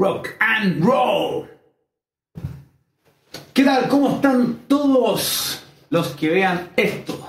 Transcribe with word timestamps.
rock 0.00 0.30
and 0.40 0.82
roll. 0.82 1.46
¿Qué 3.52 3.64
tal? 3.64 3.86
¿Cómo 3.86 4.14
están 4.14 4.60
todos 4.66 5.62
los 5.90 6.08
que 6.12 6.30
vean 6.30 6.70
esto? 6.74 7.20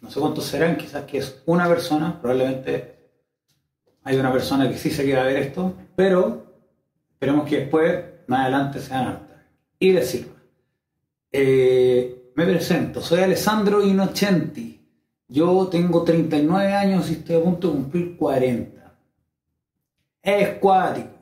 No 0.00 0.10
sé 0.10 0.18
cuántos 0.18 0.46
serán, 0.46 0.78
quizás 0.78 1.04
que 1.04 1.18
es 1.18 1.42
una 1.44 1.68
persona, 1.68 2.18
probablemente 2.18 2.96
hay 4.02 4.16
una 4.16 4.32
persona 4.32 4.66
que 4.66 4.78
sí 4.78 4.90
se 4.90 5.04
quiera 5.04 5.24
ver 5.24 5.36
esto, 5.36 5.74
pero 5.94 6.46
esperemos 7.12 7.46
que 7.46 7.60
después, 7.60 8.04
más 8.28 8.40
adelante, 8.40 8.80
sean 8.80 9.08
hartas. 9.08 9.36
Y 9.78 9.92
decirlo. 9.92 10.32
Eh, 11.30 12.32
me 12.34 12.46
presento, 12.46 13.02
soy 13.02 13.20
Alessandro 13.20 13.84
Innocenti. 13.84 14.80
Yo 15.28 15.66
tengo 15.66 16.02
39 16.02 16.72
años 16.72 17.10
y 17.10 17.14
estoy 17.14 17.36
a 17.36 17.42
punto 17.42 17.68
de 17.68 17.74
cumplir 17.74 18.16
40. 18.16 18.94
Es 20.22 20.48
cuático. 20.58 21.15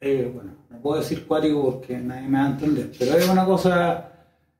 Eh, 0.00 0.30
bueno, 0.32 0.52
no 0.70 0.78
puedo 0.80 1.00
decir 1.00 1.26
cuático 1.26 1.62
porque 1.64 1.96
nadie 1.96 2.28
me 2.28 2.38
va 2.38 2.44
a 2.44 2.50
entender, 2.50 2.92
pero 2.98 3.16
es 3.16 3.28
una 3.28 3.44
cosa. 3.44 4.10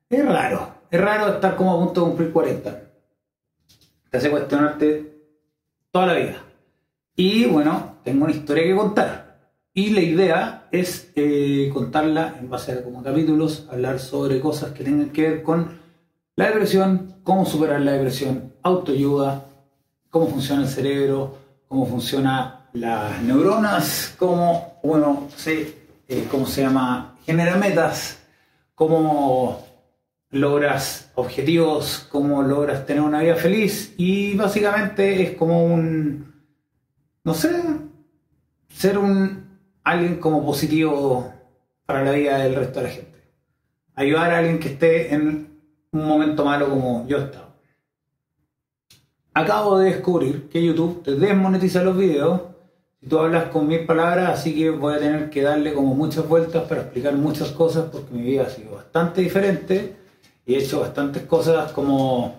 Es 0.09 0.25
raro. 0.25 0.75
Es 0.91 1.01
raro 1.01 1.35
estar 1.35 1.57
como 1.57 1.75
a 1.75 1.85
punto 1.85 2.01
de 2.01 2.07
cumplir 2.09 2.33
40. 2.33 2.83
Te 4.11 4.17
hace 4.17 4.31
cuestionarte 4.31 5.15
toda 5.91 6.07
la 6.07 6.15
vida. 6.15 6.37
Y 7.17 7.47
bueno, 7.47 7.97
tengo 8.05 8.25
una 8.25 8.35
historia 8.35 8.65
que 8.65 8.77
contar. 8.77 9.25
Y 9.73 9.91
la 9.91 10.01
idea 10.01 10.69
es 10.71 11.11
eh, 11.17 11.69
contarla 11.73 12.37
en 12.39 12.49
base 12.49 12.73
a 12.73 12.85
como 12.85 13.03
capítulos, 13.03 13.67
hablar 13.71 13.99
sobre 13.99 14.41
cosas 14.41 14.73
que 14.73 14.85
tengan 14.85 15.11
que 15.11 15.23
ver 15.23 15.43
con 15.43 15.81
la 16.37 16.47
depresión, 16.47 17.17
cómo 17.25 17.45
superar 17.45 17.81
la 17.81 17.93
depresión, 17.93 18.53
autoayuda, 18.63 19.47
cómo 20.11 20.29
funciona 20.29 20.63
el 20.63 20.69
cerebro, 20.69 21.37
cómo 21.67 21.87
funcionan 21.87 22.67
las 22.73 23.21
neuronas, 23.23 24.15
cómo 24.17 24.74
uno 24.85 25.29
se, 25.35 25.75
eh, 26.09 26.29
¿cómo 26.31 26.47
se 26.47 26.63
llama? 26.63 27.17
Genera 27.25 27.57
metas, 27.57 28.23
cómo 28.75 29.67
logras 30.31 31.11
objetivos, 31.15 32.07
cómo 32.11 32.43
logras 32.43 32.85
tener 32.85 33.03
una 33.03 33.23
vida 33.23 33.35
feliz 33.37 33.95
y 33.97 34.35
básicamente 34.35 35.23
es 35.23 35.37
como 35.37 35.65
un, 35.65 36.35
no 37.25 37.35
sé, 37.35 37.51
ser 38.69 38.99
un 38.99 39.59
alguien 39.83 40.17
como 40.17 40.45
positivo 40.45 41.33
para 41.87 42.05
la 42.05 42.13
vida 42.13 42.39
del 42.39 42.55
resto 42.55 42.81
de 42.81 42.87
la 42.87 42.93
gente. 42.93 43.19
Ayudar 43.95 44.33
a 44.33 44.39
alguien 44.39 44.59
que 44.59 44.69
esté 44.69 45.15
en 45.15 45.61
un 45.93 46.07
momento 46.07 46.45
malo 46.45 46.69
como 46.69 47.07
yo 47.07 47.19
estaba. 47.19 47.55
Acabo 49.33 49.79
de 49.79 49.93
descubrir 49.93 50.49
que 50.51 50.63
YouTube 50.63 51.03
te 51.03 51.15
desmonetiza 51.15 51.83
los 51.83 51.97
videos 51.97 52.54
tú 53.09 53.19
hablas 53.19 53.51
con 53.51 53.67
mis 53.67 53.81
palabras, 53.81 54.39
así 54.39 54.55
que 54.55 54.71
voy 54.71 54.95
a 54.95 54.99
tener 54.99 55.31
que 55.31 55.43
darle 55.43 55.73
como 55.73 55.95
muchas 55.95 56.29
vueltas 56.29 56.65
para 56.65 56.83
explicar 56.83 57.15
muchas 57.15 57.51
cosas 57.51 57.87
porque 57.91 58.15
mi 58.15 58.23
vida 58.23 58.45
ha 58.45 58.51
sido 58.51 58.73
bastante 58.77 59.21
diferente 59.21 59.97
y 60.47 60.55
he 60.55 60.59
hecho 60.59 60.81
bastantes 60.81 61.23
cosas 61.25 61.73
como 61.73 62.37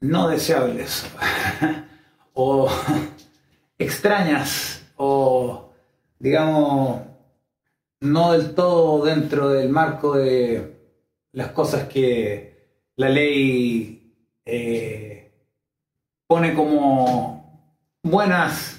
no 0.00 0.28
deseables 0.28 1.06
o 2.34 2.68
extrañas 3.78 4.82
o 4.96 5.70
digamos 6.18 7.02
no 8.00 8.32
del 8.32 8.54
todo 8.54 9.04
dentro 9.04 9.48
del 9.48 9.68
marco 9.68 10.14
de 10.16 10.74
las 11.32 11.48
cosas 11.48 11.88
que 11.88 12.54
la 12.96 13.08
ley 13.08 14.14
eh, 14.44 15.32
pone 16.26 16.54
como 16.54 17.34
buenas. 18.02 18.73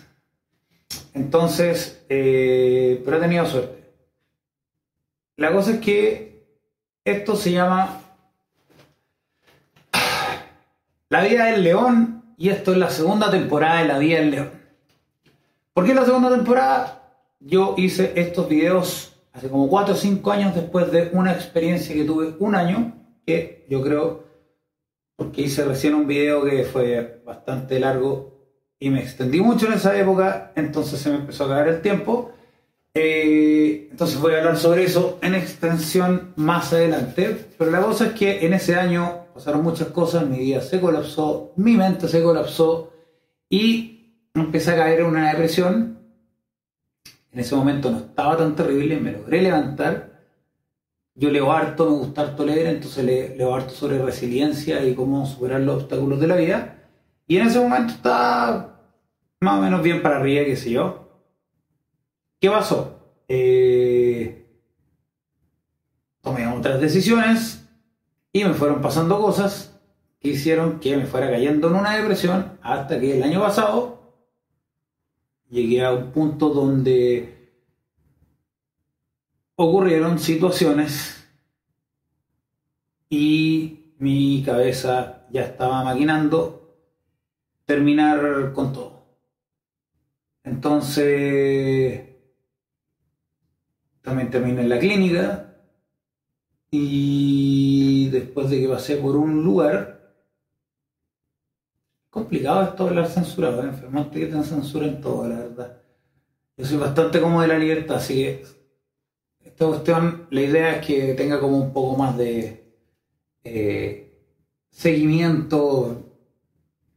Entonces, 1.16 2.06
eh, 2.10 3.02
pero 3.06 3.18
he 3.18 3.22
tenido 3.22 3.46
suerte. 3.46 3.86
La 5.38 5.52
cosa 5.54 5.72
es 5.72 5.80
que 5.80 6.46
esto 7.06 7.36
se 7.38 7.54
llama 7.54 8.02
La 11.10 11.24
vida 11.24 11.46
del 11.46 11.64
león 11.64 12.36
y 12.38 12.50
esto 12.50 12.74
es 12.74 12.78
la 12.78 12.90
segunda 12.90 13.32
temporada 13.32 13.82
de 13.82 13.88
La 13.88 13.98
vida 13.98 14.20
del 14.20 14.32
león. 14.32 14.52
¿Por 15.74 15.86
qué 15.86 15.94
la 15.94 16.04
segunda 16.04 16.30
temporada? 16.30 17.02
Yo 17.40 17.76
hice 17.78 18.12
estos 18.16 18.50
videos 18.50 19.14
hace 19.32 19.50
como 19.50 19.70
4 19.70 19.94
o 19.94 19.98
5 19.98 20.32
años 20.32 20.54
después 20.54 20.92
de 20.92 21.10
una 21.14 21.32
experiencia 21.32 21.96
que 21.96 22.04
tuve 22.04 22.36
un 22.40 22.56
año, 22.56 22.94
que 23.26 23.66
yo 23.70 23.82
creo, 23.82 24.26
porque 25.16 25.44
hice 25.44 25.64
recién 25.64 25.96
un 25.96 26.08
video 26.08 26.44
que 26.44 26.66
fue 26.66 27.22
bastante 27.26 27.80
largo 27.80 28.35
y 28.80 28.90
me 28.90 29.02
extendí 29.02 29.42
mucho 29.42 29.68
en 29.68 29.74
esa 29.74 29.98
época, 29.98 30.52
entonces 30.56 31.00
se 31.00 31.10
me 31.10 31.18
empezó 31.18 31.44
a 31.44 31.48
acabar 31.48 31.68
el 31.68 31.82
tiempo. 31.82 32.32
Eh, 32.94 33.90
entonces 33.92 34.20
voy 34.20 34.34
a 34.34 34.38
hablar 34.38 34.58
sobre 34.58 34.84
eso 34.84 35.20
en 35.22 35.36
extensión 35.36 36.34
más 36.38 36.72
adelante, 36.72 37.48
pero 37.58 37.72
la 37.72 37.82
cosa 37.82 38.08
es 38.08 38.14
que 38.14 38.46
en 38.46 38.54
ese 38.54 38.76
año 38.76 39.26
pasaron 39.34 39.64
muchas 39.64 39.90
cosas, 39.90 40.26
mi 40.26 40.40
vida 40.40 40.62
se 40.62 40.80
colapsó, 40.80 41.52
mi 41.58 41.76
mente 41.76 42.08
se 42.08 42.24
colapsó 42.24 42.94
y 43.50 44.30
empecé 44.34 44.72
a 44.72 44.78
caer 44.78 45.02
en 45.02 45.08
una 45.08 45.30
depresión 45.30 45.96
en 47.36 47.42
ese 47.42 47.54
momento 47.54 47.92
no 47.92 47.98
estaba 47.98 48.38
tan 48.38 48.56
terrible, 48.56 48.98
me 48.98 49.12
logré 49.12 49.42
levantar. 49.42 50.22
Yo 51.16 51.30
leo 51.30 51.52
harto, 51.52 51.90
me 51.90 51.98
gusta 51.98 52.22
harto 52.22 52.46
leer, 52.46 52.68
entonces 52.68 53.04
leo 53.04 53.54
harto 53.54 53.72
sobre 53.72 54.02
resiliencia 54.02 54.82
y 54.86 54.96
cómo 54.96 55.26
superar 55.26 55.60
los 55.60 55.84
obstáculos 55.84 56.22
de 56.22 56.28
la 56.28 56.38
vida. 56.38 56.85
Y 57.28 57.38
en 57.38 57.48
ese 57.48 57.60
momento 57.60 57.94
estaba 57.94 58.80
más 59.40 59.60
o 59.60 59.62
menos 59.62 59.82
bien 59.82 60.02
para 60.02 60.18
arriba, 60.18 60.46
qué 60.46 60.56
sé 60.56 60.72
yo. 60.72 61.10
¿Qué 62.40 62.50
pasó? 62.50 63.00
Eh, 63.28 64.46
tomé 66.22 66.48
otras 66.48 66.80
decisiones 66.80 67.68
y 68.32 68.44
me 68.44 68.54
fueron 68.54 68.82
pasando 68.82 69.20
cosas 69.20 69.80
que 70.20 70.30
hicieron 70.30 70.80
que 70.80 70.98
me 70.98 71.06
fuera 71.06 71.30
cayendo 71.30 71.70
en 71.70 71.76
una 71.76 71.96
depresión 71.96 72.58
hasta 72.62 73.00
que 73.00 73.18
el 73.18 73.24
año 73.24 73.42
pasado 73.42 74.14
llegué 75.50 75.84
a 75.84 75.94
un 75.94 76.12
punto 76.12 76.50
donde 76.50 77.36
ocurrieron 79.56 80.20
situaciones 80.20 81.28
y 83.10 83.94
mi 84.00 84.44
cabeza 84.44 85.28
ya 85.32 85.42
estaba 85.42 85.84
maquinando 85.84 86.65
terminar 87.66 88.54
con 88.54 88.74
todo. 88.74 89.06
Entonces, 90.44 92.02
también 94.02 94.30
terminé 94.30 94.62
en 94.62 94.70
la 94.70 94.80
clínica 94.80 95.58
y 96.70 98.10
después 98.10 98.50
de 98.50 98.62
que 98.62 98.70
pasé 98.70 98.98
por 98.98 99.16
un 99.16 99.44
lugar 99.44 99.96
complicado 102.10 102.64
esto 102.64 102.88
hablar 102.88 103.08
censurado, 103.08 103.64
¿eh? 103.64 103.68
enfermante 103.68 104.20
que 104.20 104.28
te 104.28 104.44
censuren 104.44 105.02
todo, 105.02 105.28
la 105.28 105.40
verdad. 105.40 105.82
Yo 106.58 106.66
soy 106.66 106.78
bastante 106.78 107.20
como 107.20 107.42
de 107.42 107.48
la 107.48 107.58
libertad, 107.58 107.98
así 107.98 108.16
que 108.16 108.46
esta 109.44 109.68
cuestión, 109.68 110.28
la 110.32 110.42
idea 110.42 110.76
es 110.78 110.86
que 110.86 111.14
tenga 111.14 111.40
como 111.40 111.58
un 111.58 111.74
poco 111.74 111.98
más 111.98 112.18
de 112.18 112.74
eh, 113.44 114.20
seguimiento. 114.70 116.15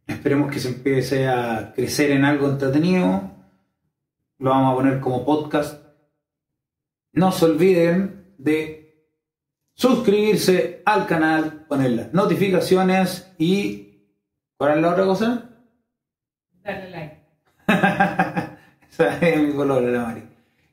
Esperemos 0.09 0.51
que 0.51 0.59
se 0.59 0.69
empiece 0.69 1.29
a 1.29 1.73
crecer 1.75 2.11
en 2.11 2.25
algo 2.25 2.49
entretenido. 2.49 3.31
Lo 4.39 4.51
vamos 4.51 4.73
a 4.73 4.77
poner 4.77 5.01
como 5.01 5.25
podcast. 5.25 5.87
No 7.13 7.31
se 7.31 7.45
olviden 7.45 8.34
de 8.39 9.07
suscribirse 9.75 10.83
al 10.84 11.07
canal, 11.07 11.66
poner 11.69 11.93
las 11.93 12.13
notificaciones 12.13 13.33
y 13.39 13.89
¿Cuál 14.59 14.78
es 14.78 14.83
la 14.83 14.91
otra 14.91 15.05
cosa? 15.05 15.51
Darle 16.65 16.91
like. 16.91 17.16
Esa 18.91 19.19
es 19.21 19.41
mi 19.41 19.53
color, 19.54 19.83
la 19.83 20.01
Mari. 20.01 20.25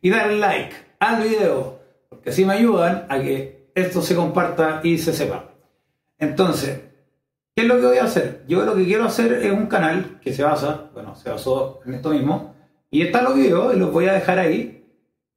Y 0.02 0.10
darle 0.10 0.38
like 0.40 0.76
al 1.00 1.22
video, 1.22 1.80
porque 2.10 2.32
así 2.32 2.46
me 2.46 2.54
ayudan 2.54 3.06
a 3.10 3.20
que 3.20 3.70
esto 3.76 4.02
se 4.02 4.16
comparta 4.16 4.82
y 4.84 4.98
se 4.98 5.14
sepa. 5.14 5.52
Entonces, 6.18 6.82
¿qué 7.56 7.62
es 7.62 7.68
lo 7.68 7.80
que 7.80 7.86
voy 7.86 7.98
a 7.98 8.04
hacer? 8.04 8.44
Yo 8.48 8.66
lo 8.66 8.76
que 8.76 8.86
quiero 8.86 9.06
hacer 9.06 9.34
es 9.34 9.52
un 9.52 9.68
canal 9.68 10.20
que 10.22 10.34
se 10.34 10.44
basa, 10.44 10.90
bueno, 10.94 11.16
se 11.16 11.30
basó 11.30 11.80
en 11.86 11.94
esto 11.96 12.10
mismo, 12.10 12.54
y 12.92 13.02
están 13.02 13.24
los 13.24 13.36
videos 13.36 13.74
y 13.76 13.80
los 13.80 13.92
voy 13.92 14.08
a 14.08 14.14
dejar 14.14 14.40
ahí. 14.40 14.84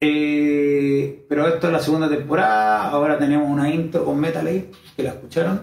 Eh, 0.00 1.26
pero 1.28 1.48
esto 1.48 1.66
es 1.66 1.72
la 1.72 1.80
segunda 1.80 2.08
temporada, 2.08 2.88
ahora 2.88 3.18
tenemos 3.18 3.48
una 3.48 3.70
intro 3.70 4.04
con 4.04 4.18
Metal 4.20 4.46
Ape, 4.46 4.70
que 4.96 5.02
la 5.02 5.10
escucharon. 5.10 5.60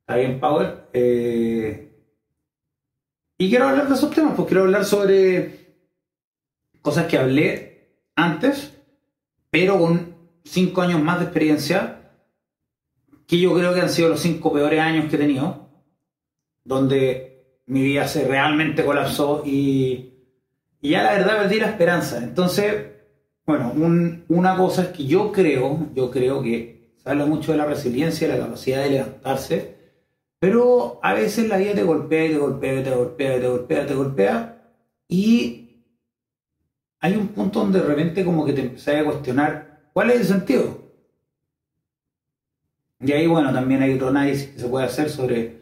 Está 0.00 0.16
bien, 0.16 0.40
Power. 0.40 0.88
Eh, 0.92 1.92
y 3.38 3.50
quiero 3.50 3.68
hablar 3.68 3.88
de 3.88 3.94
esos 3.94 4.10
temas, 4.10 4.34
pues 4.36 4.48
quiero 4.48 4.62
hablar 4.62 4.84
sobre 4.84 5.76
cosas 6.80 7.06
que 7.06 7.18
hablé 7.18 7.98
antes, 8.14 8.78
pero 9.50 9.78
con 9.78 10.14
cinco 10.44 10.82
años 10.82 11.00
más 11.00 11.18
de 11.18 11.24
experiencia, 11.24 12.01
que 13.32 13.40
yo 13.40 13.54
creo 13.54 13.72
que 13.72 13.80
han 13.80 13.88
sido 13.88 14.10
los 14.10 14.20
cinco 14.20 14.52
peores 14.52 14.78
años 14.78 15.06
que 15.08 15.16
he 15.16 15.18
tenido, 15.18 15.70
donde 16.64 17.60
mi 17.66 17.82
vida 17.82 18.06
se 18.06 18.26
realmente 18.28 18.84
colapsó 18.84 19.42
y, 19.46 20.14
y 20.82 20.90
ya 20.90 21.02
la 21.02 21.12
verdad 21.14 21.38
perdí 21.42 21.58
la 21.60 21.68
esperanza. 21.70 22.18
Entonces, 22.18 22.88
bueno, 23.46 23.72
un- 23.74 24.26
una 24.28 24.54
cosa 24.56 24.82
es 24.82 24.88
que 24.88 25.06
yo 25.06 25.32
creo, 25.32 25.88
yo 25.94 26.10
creo 26.10 26.42
que 26.42 26.92
se 26.98 27.08
habla 27.10 27.24
mucho 27.24 27.52
de 27.52 27.58
la 27.58 27.64
resiliencia, 27.66 28.28
de 28.28 28.38
la 28.38 28.44
capacidad 28.44 28.82
de 28.84 28.90
levantarse, 28.90 29.76
pero 30.38 31.00
a 31.02 31.14
veces 31.14 31.48
la 31.48 31.56
vida 31.56 31.74
te 31.74 31.84
golpea 31.84 32.26
y 32.26 32.30
te 32.32 32.38
golpea 32.38 32.80
y 32.80 32.84
te 32.84 32.90
golpea 32.90 33.36
y 33.38 33.40
te 33.40 33.48
golpea, 33.48 33.86
te 33.86 33.94
golpea, 33.94 34.62
y 35.08 35.86
hay 37.00 37.16
un 37.16 37.28
punto 37.28 37.60
donde 37.60 37.80
de 37.80 37.86
repente 37.86 38.24
como 38.24 38.44
que 38.44 38.52
te 38.52 38.62
empezás 38.62 38.96
a 38.96 39.04
cuestionar 39.04 39.90
cuál 39.92 40.10
es 40.10 40.20
el 40.20 40.26
sentido. 40.26 40.81
Y 43.04 43.12
ahí, 43.12 43.26
bueno, 43.26 43.52
también 43.52 43.82
hay 43.82 43.94
otro 43.94 44.08
análisis 44.08 44.48
que 44.48 44.60
se 44.60 44.68
puede 44.68 44.86
hacer 44.86 45.10
sobre 45.10 45.60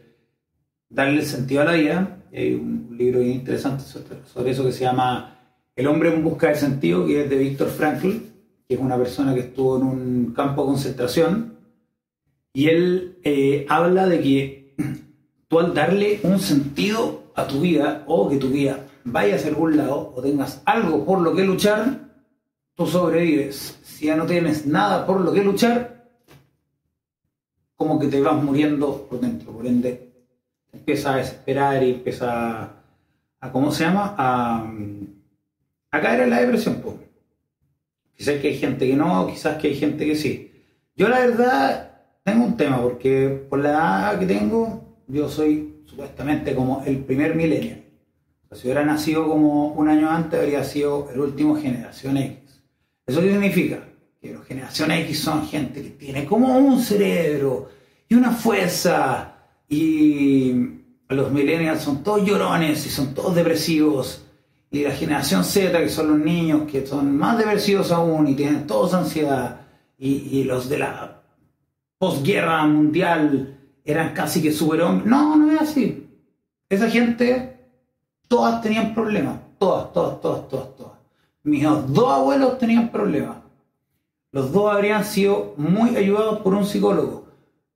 darle 0.91 1.25
sentido 1.25 1.63
a 1.63 1.65
la 1.65 1.73
vida. 1.73 2.23
Hay 2.33 2.55
un 2.55 2.95
libro 2.99 3.23
interesante 3.23 3.83
sobre, 3.85 4.51
eso 4.51 4.65
que 4.65 4.73
se 4.73 4.85
llama 4.85 5.39
El 5.75 5.87
hombre 5.87 6.13
en 6.13 6.23
busca 6.23 6.49
del 6.49 6.57
sentido, 6.57 7.07
que 7.07 7.23
es 7.23 7.31
de 7.31 7.37
Víctor 7.37 7.69
Frankl, 7.69 8.11
que 8.69 8.75
es 8.75 8.79
una 8.79 8.99
persona 8.99 9.33
que 9.35 9.41
estuvo 9.41 9.79
en 9.79 9.83
un 9.85 10.33
campo 10.35 10.63
de 10.63 10.69
concentración. 10.69 11.59
Y 12.53 12.69
él 12.69 13.19
eh, 13.25 13.65
habla 13.69 14.07
de 14.07 14.21
que 14.21 14.75
tú 15.49 15.61
al 15.61 15.73
darle 15.73 16.21
un 16.23 16.41
sentido 16.41 17.33
a 17.35 17.47
tu 17.47 17.61
vida, 17.61 18.05
o 18.07 18.29
que 18.29 18.37
tu 18.37 18.49
vida 18.49 18.87
vaya 19.05 19.37
hacia 19.37 19.49
algún 19.49 19.79
lado, 19.79 20.13
o 20.15 20.21
tengas 20.21 20.61
algo 20.67 21.07
por 21.07 21.21
lo 21.23 21.35
que 21.35 21.45
luchar, 21.45 22.01
tú 22.75 22.87
sobrevives. 22.87 23.79
Si 23.83 24.07
ya 24.07 24.17
no 24.17 24.27
tienes 24.27 24.67
nada 24.67 25.07
por 25.07 25.23
lo 25.23 25.33
que 25.33 25.43
luchar, 25.43 25.90
como 27.81 27.99
que 27.99 28.09
te 28.09 28.21
vas 28.21 28.43
muriendo 28.43 29.06
por 29.09 29.21
dentro. 29.21 29.53
Por 29.53 29.67
ende, 29.67 30.12
empiezas 30.71 31.15
a 31.15 31.17
desesperar 31.17 31.82
y 31.82 31.93
empiezas 31.93 32.29
a, 32.29 32.73
a 33.41 33.50
¿cómo 33.50 33.73
se 33.73 33.85
llama? 33.85 34.15
A, 34.19 34.71
a 35.91 36.00
caer 36.03 36.21
en 36.21 36.31
la 36.31 36.43
depresión. 36.43 36.75
po. 36.82 36.99
Quizás 38.15 38.38
que 38.38 38.49
hay 38.49 38.59
gente 38.59 38.87
que 38.87 38.94
no, 38.94 39.27
quizás 39.27 39.56
que 39.56 39.69
hay 39.69 39.77
gente 39.77 40.05
que 40.05 40.15
sí. 40.15 40.53
Yo 40.94 41.09
la 41.09 41.21
verdad 41.21 42.03
tengo 42.23 42.44
un 42.44 42.59
tema, 42.59 42.82
porque 42.82 43.47
por 43.49 43.61
la 43.61 43.71
edad 43.71 44.19
que 44.19 44.26
tengo, 44.26 44.99
yo 45.09 45.31
soy 45.31 45.81
supuestamente 45.87 46.55
como 46.55 46.83
el 46.85 46.99
primer 46.99 47.35
millennial. 47.35 47.83
Si 48.53 48.67
hubiera 48.67 48.85
nacido 48.85 49.26
como 49.26 49.69
un 49.69 49.88
año 49.88 50.11
antes, 50.11 50.38
habría 50.38 50.65
sido 50.65 51.09
el 51.15 51.21
último 51.21 51.56
generación 51.56 52.19
X. 52.19 52.62
¿Eso 53.06 53.23
qué 53.23 53.31
significa? 53.31 53.90
Que 54.21 54.33
los 54.33 54.47
generación 54.47 54.91
X 54.91 55.21
son 55.21 55.47
gente 55.47 55.83
que 55.83 55.91
tiene 55.91 56.25
como 56.27 56.57
un 56.59 56.83
cerebro 56.83 57.71
y 58.09 58.15
una 58.15 58.33
fuerza 58.33 59.35
y 59.69 60.53
los 61.09 61.33
millennials 61.33 61.83
son 61.83 62.03
todos 62.03 62.27
llorones 62.27 62.85
y 62.87 62.91
son 62.91 63.15
todos 63.15 63.35
depresivos 63.35 64.25
y 64.71 64.83
la 64.83 64.91
generación 64.93 65.43
Z 65.43 65.79
que 65.79 65.89
son 65.89 66.09
los 66.09 66.19
niños 66.19 66.71
que 66.71 66.87
son 66.87 67.17
más 67.17 67.39
depresivos 67.39 67.91
aún 67.93 68.29
y 68.29 68.35
tienen 68.35 68.67
todos 68.67 68.93
ansiedad 68.95 69.63
y, 69.99 70.39
y 70.39 70.45
los 70.45 70.69
de 70.69 70.79
la 70.79 71.23
posguerra 71.99 72.65
mundial 72.67 73.59
eran 73.85 74.15
casi 74.15 74.43
que 74.43 74.53
superhombres. 74.53 75.07
No, 75.07 75.37
no 75.37 75.53
es 75.53 75.61
así. 75.61 76.09
Esa 76.69 76.89
gente, 76.89 77.59
todas 78.29 78.63
tenían 78.63 78.95
problemas. 78.95 79.39
Todas, 79.59 79.93
todas, 79.93 80.21
todas, 80.21 80.49
todas, 80.49 80.77
todas. 80.77 80.99
Mis 81.43 81.63
dos 81.63 82.13
abuelos 82.13 82.59
tenían 82.59 82.91
problemas. 82.91 83.37
Los 84.32 84.53
dos 84.53 84.73
habrían 84.73 85.05
sido 85.05 85.55
muy 85.56 85.97
ayudados 85.97 86.38
por 86.41 86.55
un 86.55 86.65
psicólogo. 86.65 87.27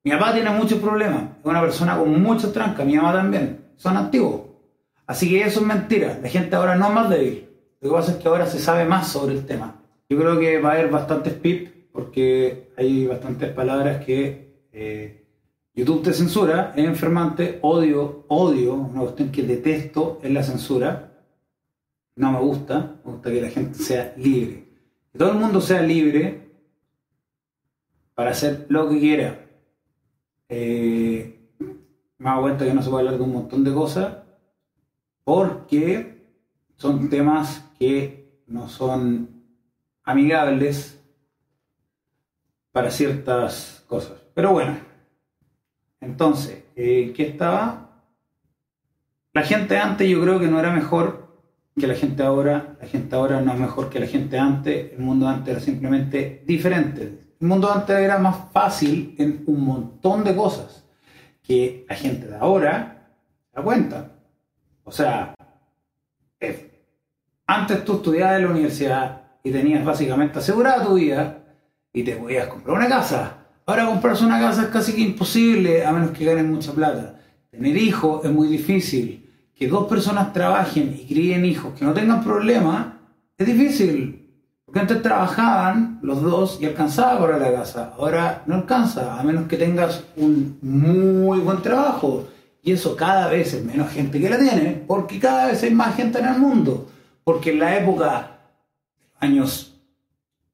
Mi 0.05 0.11
papá 0.11 0.33
tiene 0.33 0.51
muchos 0.51 0.79
problemas. 0.79 1.23
Es 1.39 1.45
una 1.45 1.61
persona 1.61 1.97
con 1.97 2.21
muchos 2.21 2.53
trancas. 2.53 2.85
Mi 2.85 2.95
mamá 2.95 3.11
también. 3.11 3.65
Son 3.75 3.97
antiguos. 3.97 4.41
Así 5.05 5.29
que 5.29 5.41
eso 5.41 5.59
es 5.59 5.65
mentira. 5.65 6.19
La 6.21 6.29
gente 6.29 6.55
ahora 6.55 6.75
no 6.75 6.87
es 6.87 6.93
más 6.93 7.09
débil. 7.09 7.49
Lo 7.81 7.89
que 7.89 7.95
pasa 7.95 8.11
es 8.13 8.17
que 8.19 8.27
ahora 8.27 8.45
se 8.45 8.59
sabe 8.59 8.85
más 8.85 9.07
sobre 9.07 9.33
el 9.33 9.45
tema. 9.45 9.81
Yo 10.07 10.17
creo 10.17 10.39
que 10.39 10.59
va 10.59 10.69
a 10.69 10.73
haber 10.73 10.89
bastantes 10.89 11.33
pip 11.33 11.91
porque 11.91 12.71
hay 12.77 13.05
bastantes 13.05 13.51
palabras 13.51 14.05
que 14.05 14.67
eh, 14.71 15.25
YouTube 15.73 16.03
te 16.03 16.13
censura. 16.13 16.73
Es 16.75 16.85
enfermante. 16.85 17.59
Odio, 17.63 18.25
odio. 18.29 18.75
Una 18.75 19.01
cuestión 19.01 19.29
que 19.29 19.43
detesto 19.43 20.19
es 20.23 20.31
la 20.31 20.43
censura. 20.43 21.11
No 22.15 22.31
me 22.31 22.39
gusta. 22.39 22.97
Me 23.03 23.11
gusta 23.11 23.29
que 23.29 23.41
la 23.41 23.49
gente 23.49 23.77
sea 23.77 24.13
libre. 24.15 24.63
Que 25.11 25.19
todo 25.19 25.31
el 25.31 25.37
mundo 25.37 25.59
sea 25.59 25.81
libre 25.81 26.44
para 28.15 28.31
hacer 28.31 28.65
lo 28.69 28.89
que 28.89 28.99
quiera. 28.99 29.45
Eh, 30.49 31.51
me 31.59 32.25
he 32.25 32.29
dado 32.29 32.41
cuenta 32.41 32.65
que 32.65 32.73
no 32.73 32.81
se 32.81 32.89
puede 32.89 33.05
hablar 33.05 33.19
de 33.19 33.23
un 33.23 33.33
montón 33.33 33.63
de 33.63 33.73
cosas 33.73 34.17
porque 35.23 36.25
son 36.75 37.09
temas 37.09 37.69
que 37.77 38.41
no 38.47 38.69
son 38.69 39.43
amigables 40.03 41.01
para 42.71 42.89
ciertas 42.89 43.83
cosas. 43.87 44.21
Pero 44.33 44.53
bueno, 44.53 44.77
entonces, 45.99 46.63
eh, 46.75 47.13
¿qué 47.15 47.29
estaba? 47.29 48.03
La 49.33 49.43
gente 49.43 49.77
antes 49.77 50.07
yo 50.09 50.21
creo 50.21 50.39
que 50.39 50.47
no 50.47 50.59
era 50.59 50.71
mejor 50.71 51.25
que 51.77 51.87
la 51.87 51.95
gente 51.95 52.23
ahora, 52.23 52.77
la 52.79 52.87
gente 52.87 53.15
ahora 53.15 53.41
no 53.41 53.51
es 53.53 53.59
mejor 53.59 53.89
que 53.89 53.99
la 53.99 54.07
gente 54.07 54.37
antes, 54.37 54.93
el 54.93 54.99
mundo 54.99 55.27
antes 55.27 55.51
era 55.51 55.59
simplemente 55.59 56.43
diferente. 56.45 57.24
El 57.39 57.47
mundo 57.47 57.71
antes 57.71 57.97
era 57.97 58.17
más 58.17 58.51
fácil 58.51 59.15
en 59.17 59.43
un 59.47 59.65
montón 59.65 60.23
de 60.23 60.35
cosas 60.35 60.85
que 61.43 61.85
la 61.87 61.95
gente 61.95 62.27
de 62.27 62.35
ahora 62.35 63.09
da 63.53 63.61
cuenta. 63.61 64.11
O 64.83 64.91
sea, 64.91 65.35
eh, 66.39 66.83
antes 67.47 67.83
tú 67.83 67.95
estudiabas 67.95 68.37
en 68.37 68.45
la 68.45 68.51
universidad 68.51 69.21
y 69.43 69.51
tenías 69.51 69.83
básicamente 69.83 70.39
asegurada 70.39 70.85
tu 70.85 70.95
vida 70.95 71.43
y 71.93 72.03
te 72.03 72.15
podías 72.15 72.47
comprar 72.47 72.77
una 72.77 72.87
casa. 72.87 73.37
Ahora 73.65 73.87
comprarse 73.87 74.25
una 74.25 74.39
casa 74.39 74.63
es 74.63 74.67
casi 74.69 74.93
que 74.93 75.01
imposible 75.01 75.85
a 75.85 75.91
menos 75.91 76.11
que 76.11 76.25
ganen 76.25 76.51
mucha 76.51 76.71
plata. 76.71 77.19
Tener 77.49 77.75
hijos 77.77 78.23
es 78.25 78.31
muy 78.31 78.47
difícil. 78.47 79.29
Que 79.53 79.67
dos 79.67 79.87
personas 79.87 80.33
trabajen 80.33 80.93
y 80.93 81.05
críen 81.05 81.45
hijos 81.45 81.73
que 81.77 81.85
no 81.85 81.93
tengan 81.93 82.23
problemas 82.23 82.87
es 83.37 83.47
difícil. 83.47 84.24
Porque 84.65 84.79
antes 84.79 85.01
trabajaban 85.01 85.99
los 86.01 86.21
dos 86.21 86.57
y 86.59 86.65
alcanzaba 86.65 87.19
para 87.19 87.37
la 87.37 87.53
casa. 87.53 87.93
Ahora 87.97 88.43
no 88.47 88.55
alcanza, 88.55 89.19
a 89.19 89.23
menos 89.23 89.47
que 89.47 89.57
tengas 89.57 90.03
un 90.17 90.57
muy 90.61 91.39
buen 91.39 91.61
trabajo. 91.61 92.27
Y 92.63 92.71
eso 92.71 92.95
cada 92.95 93.27
vez 93.27 93.53
es 93.53 93.63
menos 93.63 93.91
gente 93.91 94.19
que 94.19 94.27
la 94.27 94.39
tiene, 94.39 94.83
porque 94.87 95.19
cada 95.19 95.47
vez 95.47 95.61
hay 95.61 95.71
más 95.71 95.95
gente 95.95 96.17
en 96.17 96.25
el 96.25 96.39
mundo. 96.39 96.89
Porque 97.23 97.51
en 97.51 97.59
la 97.59 97.77
época, 97.77 98.39
años 99.19 99.79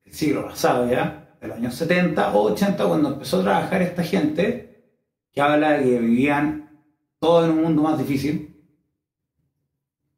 del 0.04 0.14
siglo 0.14 0.46
pasado 0.46 0.90
ya, 0.90 1.38
de 1.40 1.48
los 1.48 1.58
años 1.58 1.76
70 1.76 2.34
o 2.34 2.52
80, 2.52 2.86
cuando 2.86 3.14
empezó 3.14 3.40
a 3.40 3.44
trabajar 3.44 3.82
esta 3.82 4.04
gente, 4.04 4.84
que 5.32 5.40
habla 5.40 5.72
de 5.72 5.84
que 5.84 6.00
vivían 6.00 6.70
todo 7.18 7.46
en 7.46 7.52
un 7.52 7.64
mundo 7.64 7.84
más 7.84 7.98
difícil, 7.98 8.62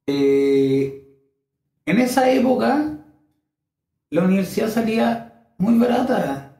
eh, 0.07 1.07
en 1.85 1.99
esa 1.99 2.29
época 2.29 2.92
la 4.13 4.25
universidad 4.25 4.69
salía 4.69 5.47
muy 5.57 5.75
barata 5.79 6.55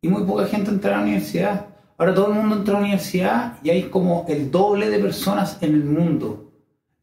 y 0.00 0.08
muy 0.08 0.22
poca 0.24 0.46
gente 0.46 0.70
entraba 0.70 0.96
a 0.96 1.00
la 1.00 1.04
universidad. 1.04 1.66
Ahora 1.98 2.14
todo 2.14 2.28
el 2.28 2.38
mundo 2.38 2.56
entra 2.56 2.72
a 2.72 2.80
la 2.80 2.86
universidad 2.86 3.58
y 3.62 3.68
hay 3.68 3.82
como 3.90 4.24
el 4.30 4.50
doble 4.50 4.88
de 4.88 4.98
personas 4.98 5.58
en 5.60 5.74
el 5.74 5.84
mundo. 5.84 6.54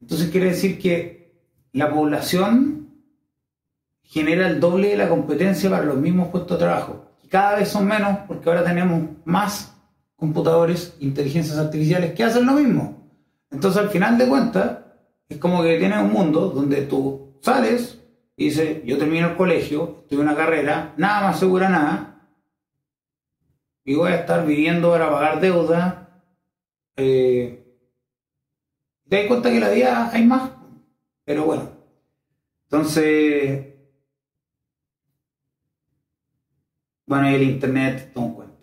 Entonces 0.01 0.31
quiere 0.31 0.47
decir 0.47 0.79
que 0.79 1.35
la 1.73 1.93
población 1.93 2.89
genera 4.01 4.47
el 4.47 4.59
doble 4.59 4.89
de 4.89 4.97
la 4.97 5.09
competencia 5.09 5.69
para 5.69 5.83
los 5.83 5.97
mismos 5.97 6.29
puestos 6.29 6.57
de 6.57 6.65
trabajo. 6.65 7.11
Y 7.23 7.27
cada 7.27 7.57
vez 7.57 7.69
son 7.69 7.85
menos 7.85 8.17
porque 8.27 8.49
ahora 8.49 8.63
tenemos 8.63 9.09
más 9.25 9.75
computadores, 10.15 10.97
inteligencias 11.01 11.59
artificiales 11.59 12.13
que 12.13 12.23
hacen 12.23 12.47
lo 12.47 12.53
mismo. 12.53 13.11
Entonces 13.51 13.79
al 13.79 13.89
final 13.89 14.17
de 14.17 14.27
cuentas 14.27 14.79
es 15.29 15.37
como 15.37 15.61
que 15.61 15.77
tienes 15.77 15.99
un 15.99 16.11
mundo 16.11 16.49
donde 16.49 16.81
tú 16.81 17.37
sales 17.41 18.02
y 18.35 18.45
dices, 18.45 18.83
yo 18.83 18.97
termino 18.97 19.29
el 19.29 19.35
colegio, 19.35 19.99
estudio 20.01 20.23
una 20.23 20.35
carrera, 20.35 20.93
nada 20.97 21.21
más 21.21 21.35
asegura 21.37 21.69
nada, 21.69 22.13
y 23.85 23.95
voy 23.95 24.11
a 24.11 24.15
estar 24.15 24.45
viviendo 24.45 24.91
para 24.91 25.11
pagar 25.11 25.39
deuda. 25.41 26.23
Eh, 26.95 27.63
te 29.09 29.17
das 29.17 29.27
cuenta 29.27 29.51
que 29.51 29.59
la 29.59 29.69
vida 29.69 30.09
hay 30.11 30.25
más, 30.25 30.51
pero 31.25 31.45
bueno. 31.45 31.69
Entonces, 32.65 33.75
bueno, 37.05 37.29
y 37.29 37.35
el 37.35 37.43
internet, 37.43 38.11
todo 38.13 38.25
un 38.25 38.33
cuento. 38.33 38.57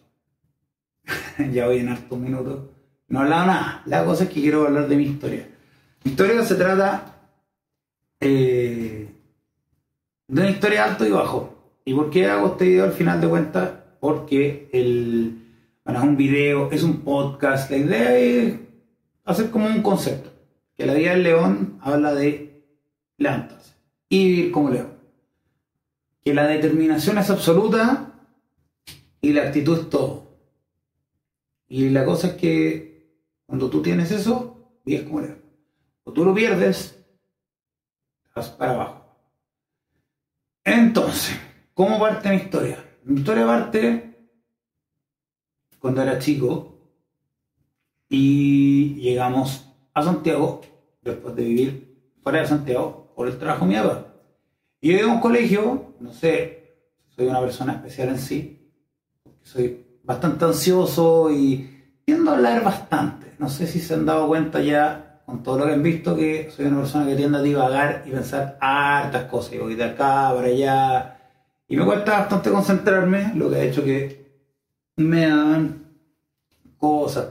ya 1.52 1.66
voy 1.66 1.78
en 1.78 1.90
hartos 1.90 2.18
minutos. 2.18 2.70
No 3.08 3.20
he 3.20 3.22
hablado 3.22 3.46
nada. 3.46 3.82
La 3.86 4.04
cosa 4.04 4.24
es 4.24 4.30
que 4.30 4.40
quiero 4.40 4.66
hablar 4.66 4.88
de 4.88 4.96
mi 4.96 5.04
historia. 5.04 5.48
Mi 6.02 6.12
historia 6.12 6.42
se 6.44 6.54
trata 6.54 7.20
eh, 8.20 8.99
de 10.30 10.42
una 10.42 10.50
historia 10.50 10.84
alto 10.84 11.06
y 11.06 11.10
bajo. 11.10 11.56
¿Y 11.84 11.92
por 11.92 12.10
qué 12.10 12.26
hago 12.26 12.48
este 12.48 12.66
video 12.66 12.84
al 12.84 12.92
final 12.92 13.20
de 13.20 13.28
cuentas? 13.28 13.72
Porque 13.98 14.70
el, 14.72 15.42
bueno, 15.84 16.00
es 16.00 16.06
un 16.06 16.16
video, 16.16 16.70
es 16.70 16.82
un 16.84 17.00
podcast. 17.00 17.70
La 17.70 17.76
idea 17.76 18.16
es 18.16 18.54
hacer 19.24 19.50
como 19.50 19.66
un 19.66 19.82
concepto. 19.82 20.30
Que 20.76 20.86
la 20.86 20.94
vida 20.94 21.10
del 21.10 21.24
león 21.24 21.78
habla 21.82 22.14
de 22.14 22.64
levantarse 23.18 23.74
y 24.08 24.24
vivir 24.24 24.52
como 24.52 24.70
león. 24.70 24.94
que 26.24 26.32
la 26.32 26.46
determinación 26.46 27.18
es 27.18 27.28
absoluta 27.28 28.12
y 29.20 29.32
la 29.32 29.42
actitud 29.42 29.80
es 29.80 29.90
todo. 29.90 30.30
Y 31.66 31.88
la 31.90 32.04
cosa 32.04 32.28
es 32.28 32.32
que 32.34 33.18
cuando 33.46 33.68
tú 33.68 33.82
tienes 33.82 34.10
eso, 34.12 34.80
vives 34.84 35.02
como 35.04 35.20
eres. 35.20 35.36
O 36.04 36.12
tú 36.12 36.24
lo 36.24 36.32
pierdes, 36.32 37.04
vas 38.34 38.48
para 38.50 38.74
abajo. 38.74 38.99
Entonces, 40.72 41.36
¿cómo 41.74 41.98
parte 41.98 42.30
mi 42.30 42.36
historia? 42.36 42.78
Mi 43.02 43.18
historia 43.18 43.44
parte 43.44 44.14
cuando 45.80 46.00
era 46.00 46.16
chico 46.20 46.78
y 48.08 48.94
llegamos 49.00 49.68
a 49.92 50.02
Santiago 50.04 50.60
después 51.02 51.34
de 51.34 51.42
vivir 51.42 52.12
fuera 52.22 52.42
de 52.42 52.46
Santiago 52.46 53.12
por 53.16 53.26
el 53.26 53.36
trabajo 53.36 53.66
de. 53.66 54.06
Y 54.80 54.96
yo 54.96 55.10
a 55.10 55.12
un 55.12 55.20
colegio, 55.20 55.96
no 55.98 56.12
sé, 56.12 56.76
soy 57.08 57.26
una 57.26 57.40
persona 57.40 57.72
especial 57.72 58.10
en 58.10 58.18
sí, 58.20 58.72
soy 59.42 59.84
bastante 60.04 60.44
ansioso 60.44 61.32
y 61.32 61.98
tiendo 62.04 62.30
a 62.30 62.36
hablar 62.36 62.62
bastante. 62.62 63.34
No 63.40 63.48
sé 63.48 63.66
si 63.66 63.80
se 63.80 63.94
han 63.94 64.06
dado 64.06 64.28
cuenta 64.28 64.60
ya, 64.60 65.09
con 65.30 65.42
todo 65.42 65.58
lo 65.58 65.66
que 65.66 65.72
han 65.72 65.82
visto, 65.82 66.16
que 66.16 66.50
soy 66.50 66.66
una 66.66 66.78
persona 66.78 67.06
que 67.06 67.16
tiende 67.16 67.38
a 67.38 67.42
divagar 67.42 68.02
y 68.06 68.10
pensar 68.10 68.58
hartas 68.60 69.24
cosas. 69.24 69.52
Y 69.54 69.58
voy 69.58 69.76
de 69.76 69.84
acá 69.84 70.32
para 70.34 70.48
allá. 70.48 71.16
Y 71.68 71.76
me 71.76 71.84
cuesta 71.84 72.18
bastante 72.18 72.50
concentrarme, 72.50 73.32
lo 73.36 73.48
que 73.48 73.56
ha 73.56 73.62
hecho 73.62 73.84
que 73.84 74.26
me 74.96 75.24
hagan 75.26 75.84
cosas 76.76 77.28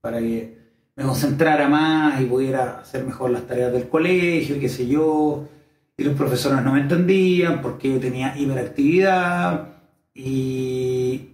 para 0.00 0.18
que 0.20 0.58
me 0.94 1.04
concentrara 1.04 1.68
más 1.68 2.20
y 2.20 2.26
pudiera 2.26 2.80
hacer 2.80 3.04
mejor 3.04 3.30
las 3.30 3.46
tareas 3.46 3.72
del 3.72 3.88
colegio, 3.88 4.56
y 4.56 4.60
qué 4.60 4.68
sé 4.68 4.86
yo. 4.86 5.48
Y 5.96 6.04
los 6.04 6.14
profesores 6.14 6.62
no 6.64 6.72
me 6.72 6.80
entendían 6.80 7.60
porque 7.60 7.92
yo 7.92 8.00
tenía 8.00 8.36
hiperactividad 8.38 9.68
y, 10.14 11.30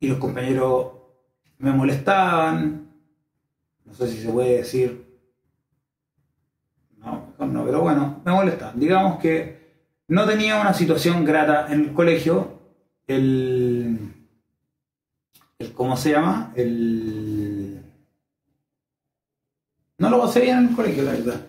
y 0.00 0.08
los 0.08 0.18
compañeros 0.18 0.86
me 1.58 1.72
molestaban. 1.72 2.89
No 3.90 3.94
sé 3.94 4.08
si 4.08 4.22
se 4.22 4.30
puede 4.30 4.58
decir. 4.58 5.04
No, 6.96 7.34
no, 7.38 7.64
pero 7.64 7.82
bueno, 7.82 8.22
me 8.24 8.32
molestaban. 8.32 8.80
Digamos 8.80 9.18
que 9.18 9.58
no 10.08 10.26
tenía 10.26 10.60
una 10.60 10.72
situación 10.72 11.24
grata 11.24 11.66
en 11.70 11.80
el 11.80 11.92
colegio. 11.92 12.58
El, 13.06 13.98
el 15.58 15.72
¿cómo 15.74 15.96
se 15.96 16.12
llama? 16.12 16.52
El 16.54 17.80
no 20.00 20.08
lo 20.08 20.18
pasé 20.18 20.40
bien 20.40 20.56
en 20.56 20.68
el 20.68 20.74
colegio, 20.74 21.02
la 21.02 21.12
verdad. 21.12 21.40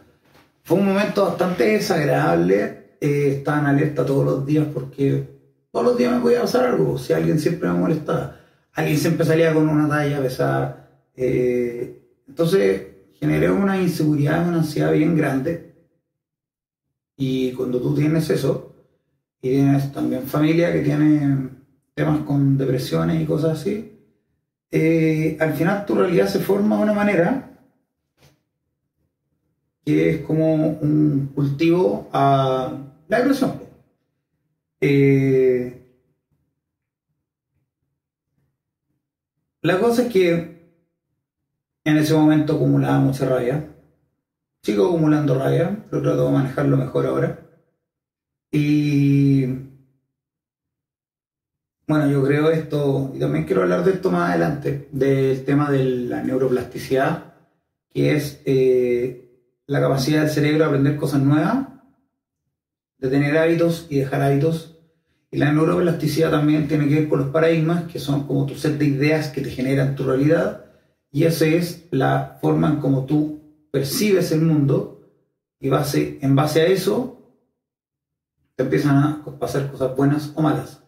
Fue 0.63 0.77
un 0.77 0.85
momento 0.87 1.25
bastante 1.25 1.63
desagradable. 1.63 2.97
Eh, 2.99 3.35
estaba 3.37 3.59
en 3.59 3.65
alerta 3.67 4.05
todos 4.05 4.25
los 4.25 4.45
días 4.45 4.67
porque 4.73 5.25
todos 5.71 5.85
los 5.85 5.97
días 5.97 6.13
me 6.13 6.19
podía 6.19 6.41
pasar 6.41 6.65
algo. 6.65 6.97
Si 6.97 7.13
alguien 7.13 7.39
siempre 7.39 7.69
me 7.69 7.79
molestaba, 7.79 8.35
alguien 8.73 8.97
siempre 8.97 9.25
salía 9.25 9.53
con 9.53 9.69
una 9.69 9.87
talla 9.87 10.21
pesada. 10.21 10.89
Eh, 11.15 12.00
entonces 12.31 12.87
generé 13.19 13.51
una 13.51 13.81
inseguridad, 13.81 14.47
una 14.47 14.59
ansiedad 14.59 14.93
bien 14.93 15.17
grande. 15.17 15.75
Y 17.17 17.51
cuando 17.51 17.81
tú 17.81 17.93
tienes 17.93 18.29
eso, 18.29 18.73
y 19.41 19.49
tienes 19.49 19.91
también 19.91 20.23
familia 20.23 20.71
que 20.71 20.79
tiene 20.79 21.49
temas 21.93 22.21
con 22.21 22.57
depresiones 22.57 23.21
y 23.21 23.25
cosas 23.25 23.59
así, 23.59 23.99
eh, 24.71 25.35
al 25.41 25.53
final 25.53 25.85
tu 25.85 25.95
realidad 25.95 26.27
se 26.27 26.39
forma 26.39 26.77
de 26.77 26.83
una 26.83 26.93
manera 26.93 27.59
que 29.83 30.09
es 30.11 30.21
como 30.21 30.55
un 30.55 31.31
cultivo 31.35 32.09
a 32.13 32.77
la 33.09 33.17
depresión. 33.17 33.59
Eh, 34.79 35.83
la 39.61 39.79
cosa 39.79 40.03
es 40.03 40.13
que 40.13 40.60
en 41.83 41.97
ese 41.97 42.13
momento 42.13 42.55
acumulaba 42.55 42.99
mucha 42.99 43.27
rabia. 43.27 43.67
Sigo 44.63 44.87
acumulando 44.87 45.35
rabia, 45.35 45.85
pero 45.89 46.01
trato 46.01 46.27
de 46.27 46.31
manejarlo 46.31 46.77
mejor 46.77 47.07
ahora. 47.07 47.39
Y 48.51 49.45
bueno, 51.87 52.09
yo 52.09 52.23
creo 52.23 52.51
esto, 52.51 53.11
y 53.13 53.19
también 53.19 53.43
quiero 53.45 53.63
hablar 53.63 53.83
de 53.83 53.91
esto 53.91 54.11
más 54.11 54.29
adelante, 54.29 54.87
del 54.91 55.43
tema 55.43 55.69
de 55.69 55.83
la 55.83 56.23
neuroplasticidad, 56.23 57.33
que 57.89 58.15
es 58.15 58.41
eh, 58.45 59.29
la 59.67 59.81
capacidad 59.81 60.21
del 60.21 60.29
cerebro 60.29 60.59
de 60.59 60.65
aprender 60.65 60.95
cosas 60.95 61.21
nuevas, 61.21 61.67
de 62.97 63.09
tener 63.09 63.37
hábitos 63.37 63.87
y 63.89 63.99
dejar 63.99 64.21
hábitos. 64.21 64.77
Y 65.31 65.37
la 65.37 65.51
neuroplasticidad 65.51 66.31
también 66.31 66.67
tiene 66.67 66.87
que 66.87 66.95
ver 66.95 67.09
con 67.09 67.19
los 67.19 67.29
paradigmas, 67.29 67.91
que 67.91 67.99
son 67.99 68.27
como 68.27 68.45
tu 68.45 68.55
set 68.55 68.77
de 68.77 68.85
ideas 68.85 69.29
que 69.29 69.41
te 69.41 69.49
generan 69.49 69.95
tu 69.95 70.03
realidad. 70.03 70.70
Y 71.11 71.25
esa 71.25 71.45
es 71.45 71.87
la 71.91 72.37
forma 72.41 72.69
en 72.69 72.77
cómo 72.77 73.05
tú 73.05 73.41
percibes 73.71 74.31
el 74.31 74.41
mundo. 74.41 75.01
Y 75.59 75.69
base, 75.69 76.17
en 76.21 76.35
base 76.35 76.61
a 76.61 76.65
eso, 76.65 77.17
te 78.55 78.63
empiezan 78.63 78.97
a 78.97 79.23
pasar 79.39 79.71
cosas 79.71 79.95
buenas 79.95 80.31
o 80.35 80.41
malas. 80.41 80.81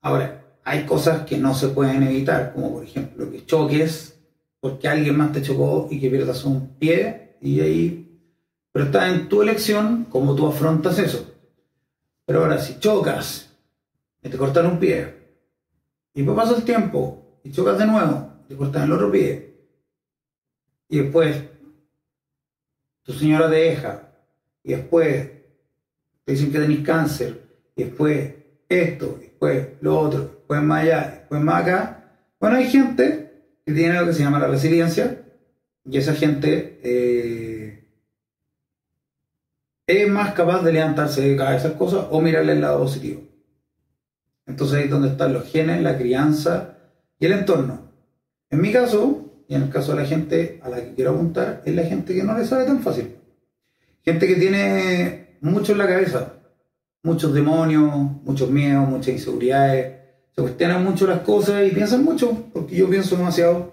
Ahora, 0.00 0.44
hay 0.64 0.84
cosas 0.84 1.26
que 1.26 1.38
no 1.38 1.54
se 1.54 1.68
pueden 1.68 2.02
evitar, 2.02 2.52
como 2.52 2.72
por 2.72 2.84
ejemplo 2.84 3.30
que 3.30 3.44
choques 3.44 4.18
porque 4.60 4.88
alguien 4.88 5.16
más 5.16 5.32
te 5.32 5.42
chocó 5.42 5.88
y 5.90 6.00
que 6.00 6.08
pierdas 6.08 6.44
un 6.44 6.76
pie 6.78 7.36
y 7.40 7.60
ahí 7.60 8.02
pero 8.72 8.86
está 8.86 9.10
en 9.10 9.28
tu 9.28 9.42
elección 9.42 10.06
cómo 10.08 10.34
tú 10.34 10.46
afrontas 10.46 10.98
eso. 10.98 11.30
Pero 12.24 12.40
ahora, 12.40 12.58
si 12.58 12.78
chocas 12.78 13.50
y 14.22 14.28
te 14.30 14.38
cortan 14.38 14.66
un 14.66 14.78
pie, 14.78 15.14
y 16.14 16.22
después 16.22 16.36
pasa 16.36 16.56
el 16.56 16.64
tiempo 16.64 17.40
y 17.44 17.52
chocas 17.52 17.78
de 17.78 17.86
nuevo, 17.86 18.31
te 18.52 18.58
cortan 18.58 18.82
el 18.82 18.92
otro 18.92 19.10
y 19.16 20.98
después 20.98 21.42
tu 23.02 23.14
señora 23.14 23.48
te 23.48 23.56
deja, 23.56 24.12
y 24.62 24.72
después 24.72 25.30
te 26.24 26.32
dicen 26.32 26.52
que 26.52 26.58
tenés 26.58 26.86
cáncer, 26.86 27.40
y 27.74 27.84
después 27.84 28.34
esto, 28.68 29.16
y 29.18 29.22
después 29.22 29.68
lo 29.80 29.98
otro, 29.98 30.20
después 30.20 30.62
más 30.62 30.82
allá, 30.82 31.16
después 31.20 31.40
más 31.40 31.62
acá. 31.62 32.12
Bueno, 32.38 32.56
hay 32.56 32.68
gente 32.68 33.32
que 33.64 33.72
tiene 33.72 33.98
lo 33.98 34.06
que 34.06 34.12
se 34.12 34.22
llama 34.22 34.38
la 34.38 34.48
resiliencia, 34.48 35.24
y 35.86 35.96
esa 35.96 36.14
gente 36.14 36.78
eh, 36.84 37.88
es 39.86 40.08
más 40.10 40.34
capaz 40.34 40.62
de 40.62 40.74
levantarse 40.74 41.22
de 41.22 41.36
cada 41.36 41.56
esas 41.56 41.72
cosas 41.72 42.06
o 42.10 42.20
mirarle 42.20 42.52
el 42.52 42.60
lado 42.60 42.80
positivo. 42.80 43.22
Entonces 44.46 44.76
ahí 44.76 44.84
es 44.84 44.90
donde 44.90 45.08
están 45.08 45.32
los 45.32 45.50
genes, 45.50 45.80
la 45.80 45.96
crianza 45.96 46.76
y 47.18 47.24
el 47.24 47.32
entorno. 47.32 47.81
En 48.52 48.60
mi 48.60 48.70
caso, 48.70 49.44
y 49.48 49.54
en 49.54 49.62
el 49.62 49.70
caso 49.70 49.92
de 49.92 50.02
la 50.02 50.06
gente 50.06 50.60
a 50.62 50.68
la 50.68 50.76
que 50.76 50.94
quiero 50.94 51.12
apuntar, 51.12 51.62
es 51.64 51.74
la 51.74 51.84
gente 51.84 52.14
que 52.14 52.22
no 52.22 52.36
le 52.36 52.44
sabe 52.44 52.66
tan 52.66 52.80
fácil. 52.80 53.16
Gente 54.04 54.26
que 54.26 54.34
tiene 54.34 55.38
mucho 55.40 55.72
en 55.72 55.78
la 55.78 55.88
cabeza, 55.88 56.34
muchos 57.02 57.32
demonios, 57.32 57.90
muchos 58.22 58.50
miedos, 58.50 58.86
muchas 58.86 59.14
inseguridades, 59.14 59.96
se 60.34 60.42
cuestionan 60.42 60.84
mucho 60.84 61.06
las 61.06 61.20
cosas 61.20 61.66
y 61.66 61.70
piensan 61.70 62.04
mucho, 62.04 62.50
porque 62.52 62.76
yo 62.76 62.90
pienso 62.90 63.16
demasiado. 63.16 63.72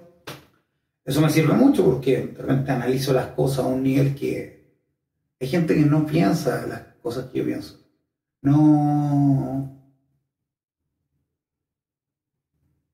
Eso 1.04 1.20
me 1.20 1.30
sirve 1.30 1.54
mucho 1.56 1.84
porque 1.84 2.28
de 2.28 2.42
repente 2.42 2.72
analizo 2.72 3.12
las 3.12 3.28
cosas 3.28 3.66
a 3.66 3.68
un 3.68 3.84
nivel 3.84 4.16
que 4.16 4.78
hay 5.42 5.48
gente 5.48 5.76
que 5.76 5.82
no 5.82 6.06
piensa 6.06 6.66
las 6.68 6.82
cosas 7.02 7.26
que 7.26 7.40
yo 7.40 7.46
pienso. 7.46 7.86
No. 8.42 9.79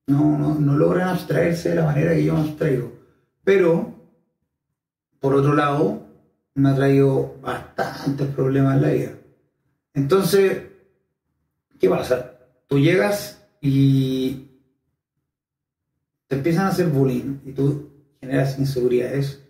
No, 0.06 0.38
no, 0.38 0.76
logran 0.76 1.08
abstraerse 1.08 1.70
de 1.70 1.76
la 1.76 1.84
manera 1.84 2.14
que 2.14 2.24
yo 2.24 2.34
me 2.34 2.40
abstraigo. 2.40 2.92
Pero, 3.42 3.94
por 5.20 5.34
otro 5.34 5.54
lado, 5.54 6.06
me 6.54 6.70
ha 6.70 6.74
traído 6.74 7.36
bastantes 7.40 8.28
problemas 8.28 8.76
en 8.76 8.82
la 8.82 8.88
vida. 8.88 9.12
Entonces, 9.94 10.62
¿qué 11.78 11.88
pasa? 11.88 12.38
Tú 12.68 12.78
llegas 12.78 13.42
y 13.60 14.48
te 16.28 16.36
empiezan 16.36 16.66
a 16.66 16.68
hacer 16.68 16.88
bullying 16.88 17.40
y 17.44 17.52
tú 17.52 17.90
generas 18.20 18.58
inseguridades 18.58 19.42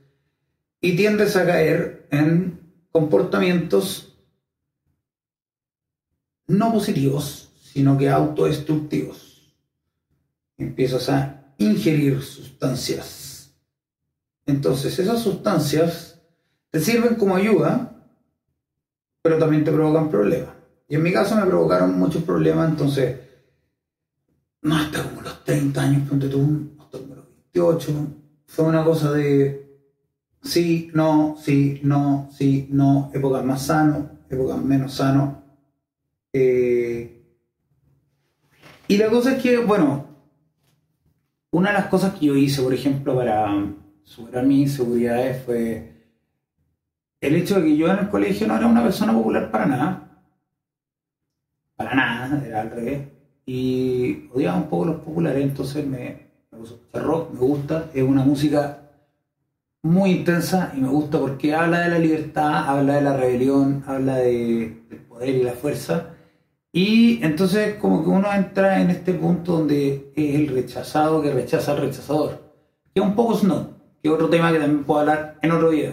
y 0.81 0.97
tiendes 0.97 1.37
a 1.37 1.47
caer 1.47 2.07
en 2.11 2.61
comportamientos 2.93 4.17
no 6.47 6.73
positivos, 6.73 7.51
sino 7.61 7.99
que 7.99 8.09
autodestructivos. 8.09 9.26
Empiezas 10.59 11.09
a 11.09 11.55
ingerir 11.59 12.23
sustancias. 12.23 13.55
Entonces 14.47 14.99
esas 14.99 15.21
sustancias 15.21 16.21
te 16.71 16.81
sirven 16.81 17.17
como 17.17 17.37
ayuda, 17.37 17.97
pero 19.23 19.39
también 19.39 19.65
te 19.65 19.73
provocan 19.73 20.11
problemas. 20.11 20.55
Y 20.89 20.95
en 20.95 21.03
mi 21.03 21.13
caso 21.13 21.35
me 21.35 21.47
provocaron 21.47 21.99
muchos 21.99 22.23
problemas, 22.23 22.71
entonces, 22.71 23.19
no 24.63 24.77
hasta 24.77 25.03
como 25.03 25.23
los 25.23 25.45
30 25.45 25.81
años, 25.81 26.09
ponte 26.09 26.29
tú, 26.29 26.77
hasta 26.79 26.99
como 26.99 27.17
los 27.17 27.27
28, 27.53 27.93
fue 28.47 28.65
una 28.67 28.85
cosa 28.85 29.13
de 29.13 29.81
sí, 30.43 30.91
no, 30.95 31.37
sí, 31.43 31.81
no, 31.83 32.29
sí, 32.33 32.69
no, 32.71 33.11
épocas 33.13 33.45
más 33.45 33.67
sano, 33.67 34.11
épocas 34.31 34.63
menos 34.63 34.95
sano. 34.95 35.43
Eh, 36.33 37.25
y 38.87 38.97
la 38.97 39.09
cosa 39.09 39.33
es 39.33 39.43
que, 39.43 39.59
bueno, 39.59 40.06
una 41.57 41.71
de 41.71 41.79
las 41.79 41.87
cosas 41.87 42.13
que 42.15 42.27
yo 42.27 42.37
hice, 42.37 42.61
por 42.61 42.75
ejemplo, 42.75 43.17
para 43.17 43.51
superar 44.03 44.45
mis 44.45 44.69
inseguridades 44.69 45.43
fue 45.43 45.91
el 47.19 47.35
hecho 47.35 47.55
de 47.57 47.63
que 47.63 47.77
yo 47.79 47.91
en 47.91 47.99
el 47.99 48.09
colegio 48.11 48.47
no 48.47 48.59
era 48.59 48.67
una 48.67 48.83
persona 48.83 49.15
popular 49.15 49.51
para 49.51 49.65
nada. 49.65 50.23
Para 51.75 51.95
nada, 51.95 52.45
era 52.47 52.61
al 52.61 52.71
revés. 52.71 53.09
Y 53.47 54.29
odiaba 54.35 54.59
un 54.59 54.69
poco 54.69 54.85
los 54.85 54.97
populares, 54.97 55.43
entonces 55.43 55.87
me, 55.87 56.27
me 56.53 56.59
gusta 56.59 56.75
escuchar 56.75 57.03
rock, 57.03 57.33
me 57.33 57.41
gusta, 57.41 57.91
es 57.95 58.03
una 58.03 58.23
música 58.23 58.83
muy 59.83 60.11
intensa 60.11 60.73
y 60.77 60.81
me 60.81 60.89
gusta 60.89 61.19
porque 61.19 61.55
habla 61.55 61.81
de 61.81 61.89
la 61.89 61.99
libertad, 61.99 62.69
habla 62.69 62.97
de 62.97 63.01
la 63.03 63.17
rebelión, 63.17 63.83
habla 63.87 64.17
de, 64.17 64.83
del 64.91 64.99
poder 65.09 65.29
y 65.31 65.43
la 65.43 65.53
fuerza. 65.53 66.16
Y 66.73 67.23
entonces 67.25 67.77
como 67.77 68.03
que 68.03 68.11
uno 68.11 68.33
entra 68.33 68.81
en 68.81 68.91
este 68.91 69.15
punto 69.15 69.59
donde 69.59 70.13
es 70.15 70.35
el 70.35 70.49
rechazado 70.49 71.23
que 71.23 71.33
rechaza 71.33 71.73
al 71.73 71.79
rechazador. 71.79 72.43
Que 72.93 73.01
es 73.01 73.07
un 73.07 73.15
poco 73.15 73.35
Snow, 73.35 73.75
que 74.03 74.09
es 74.09 74.15
otro 74.15 74.29
tema 74.29 74.53
que 74.53 74.59
también 74.59 74.85
puedo 74.85 75.01
hablar 75.01 75.39
en 75.41 75.53
otro 75.53 75.71
video. 75.71 75.93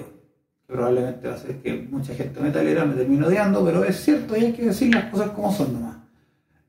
Que 0.67 0.73
probablemente 0.73 1.27
va 1.27 1.35
a 1.35 1.37
ser 1.37 1.57
que 1.57 1.73
mucha 1.89 2.13
gente 2.13 2.39
metalera 2.39 2.85
me 2.85 2.95
termine 2.95 3.25
odiando, 3.25 3.63
pero 3.63 3.83
es 3.83 3.97
cierto 3.97 4.35
y 4.35 4.45
hay 4.45 4.53
que 4.53 4.65
decir 4.65 4.93
las 4.93 5.05
cosas 5.05 5.31
como 5.31 5.51
son 5.51 5.73
nomás. 5.73 5.97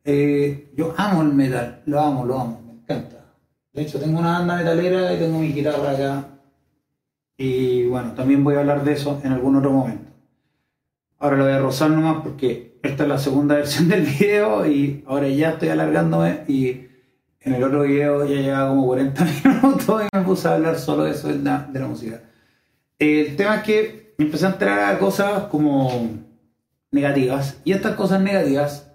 Eh, 0.05 0.71
yo 0.77 0.95
amo 0.97 1.23
el 1.23 1.33
metal, 1.33 1.83
lo 1.87 2.01
amo, 2.01 2.25
lo 2.25 2.39
amo, 2.39 2.63
me 2.67 2.73
encanta. 2.75 3.25
De 3.73 3.83
hecho 3.83 3.99
tengo 3.99 4.21
una 4.21 4.39
banda 4.39 4.57
metalera 4.57 5.13
y 5.13 5.19
tengo 5.19 5.39
mi 5.39 5.53
guitarra 5.53 5.91
acá. 5.91 6.29
Y 7.37 7.87
bueno, 7.87 8.13
también 8.13 8.45
voy 8.45 8.55
a 8.55 8.61
hablar 8.61 8.85
de 8.85 8.93
eso 8.93 9.21
en 9.25 9.33
algún 9.33 9.57
otro 9.57 9.73
momento. 9.73 10.13
Ahora 11.19 11.37
lo 11.37 11.45
voy 11.45 11.53
a 11.53 11.59
rozar 11.59 11.91
nomás 11.91 12.23
porque 12.23 12.74
esta 12.85 13.05
es 13.05 13.09
la 13.09 13.19
segunda 13.19 13.57
versión 13.57 13.89
del 13.89 14.03
video 14.03 14.67
y 14.67 15.03
ahora 15.07 15.27
ya 15.29 15.51
estoy 15.51 15.71
alargándome 15.71 16.45
y 16.47 16.87
en 17.41 17.55
el 17.55 17.63
otro 17.63 17.83
video 17.83 18.25
ya 18.27 18.41
llevaba 18.41 18.69
como 18.69 18.87
40 18.87 19.25
minutos 19.45 20.03
y 20.03 20.17
me 20.17 20.25
puse 20.25 20.49
a 20.49 20.55
hablar 20.55 20.79
solo 20.79 21.05
de 21.05 21.11
eso 21.11 21.29
de 21.29 21.39
la, 21.39 21.69
de 21.71 21.81
la 21.81 21.87
música. 21.87 22.21
El 22.99 23.37
tema 23.37 23.57
es 23.57 23.63
que 23.63 24.15
empecé 24.19 24.47
a 24.47 24.51
entrar 24.51 24.95
a 24.95 24.99
cosas 24.99 25.45
como 25.45 26.09
negativas 26.91 27.61
y 27.65 27.73
estas 27.73 27.97
cosas 27.97 28.21
negativas 28.21 28.93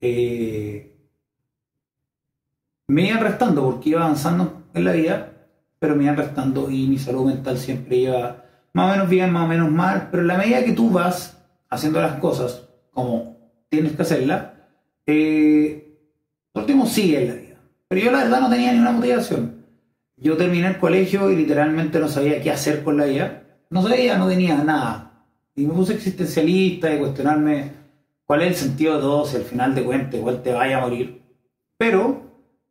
eh, 0.00 0.94
me 2.86 3.08
iban 3.08 3.20
restando 3.20 3.64
porque 3.64 3.90
iba 3.90 4.02
avanzando 4.02 4.64
en 4.74 4.84
la 4.84 4.92
vida, 4.92 5.32
pero 5.78 5.96
me 5.96 6.04
iban 6.04 6.16
restando 6.16 6.70
y 6.70 6.86
mi 6.86 6.98
salud 6.98 7.26
mental 7.26 7.58
siempre 7.58 7.96
iba 7.96 8.44
más 8.72 8.90
o 8.90 8.92
menos 8.92 9.08
bien, 9.08 9.32
más 9.32 9.44
o 9.44 9.48
menos 9.48 9.70
mal, 9.70 10.08
pero 10.10 10.22
en 10.22 10.28
la 10.28 10.36
medida 10.36 10.64
que 10.64 10.72
tú 10.72 10.90
vas 10.90 11.38
haciendo 11.68 12.00
las 12.00 12.18
cosas 12.20 12.65
como 12.96 13.36
tienes 13.68 13.92
que 13.92 14.02
hacerlas, 14.02 14.52
eh, 15.04 15.98
por 16.50 16.62
último 16.62 16.86
sigue 16.86 17.20
en 17.20 17.28
la 17.28 17.34
vida. 17.34 17.60
Pero 17.88 18.00
yo 18.00 18.10
la 18.10 18.24
verdad 18.24 18.40
no 18.40 18.48
tenía 18.48 18.72
ni 18.72 18.78
una 18.78 18.92
motivación. 18.92 19.66
Yo 20.16 20.38
terminé 20.38 20.68
el 20.68 20.78
colegio 20.78 21.30
y 21.30 21.36
literalmente 21.36 21.98
no 21.98 22.08
sabía 22.08 22.40
qué 22.40 22.50
hacer 22.50 22.82
con 22.82 22.96
la 22.96 23.04
vida. 23.04 23.42
No 23.68 23.82
sabía, 23.82 24.16
no 24.16 24.28
tenía 24.28 24.56
nada. 24.64 25.26
Y 25.54 25.66
me 25.66 25.74
puse 25.74 25.92
existencialista 25.92 26.94
y 26.94 26.98
cuestionarme 26.98 27.72
cuál 28.24 28.40
es 28.42 28.48
el 28.48 28.54
sentido 28.54 28.94
de 28.94 29.00
todo 29.02 29.26
si 29.26 29.36
al 29.36 29.42
final 29.42 29.74
de 29.74 29.84
cuentas 29.84 30.14
igual 30.14 30.42
te 30.42 30.54
vaya 30.54 30.78
a 30.78 30.88
morir. 30.88 31.20
Pero, 31.76 32.22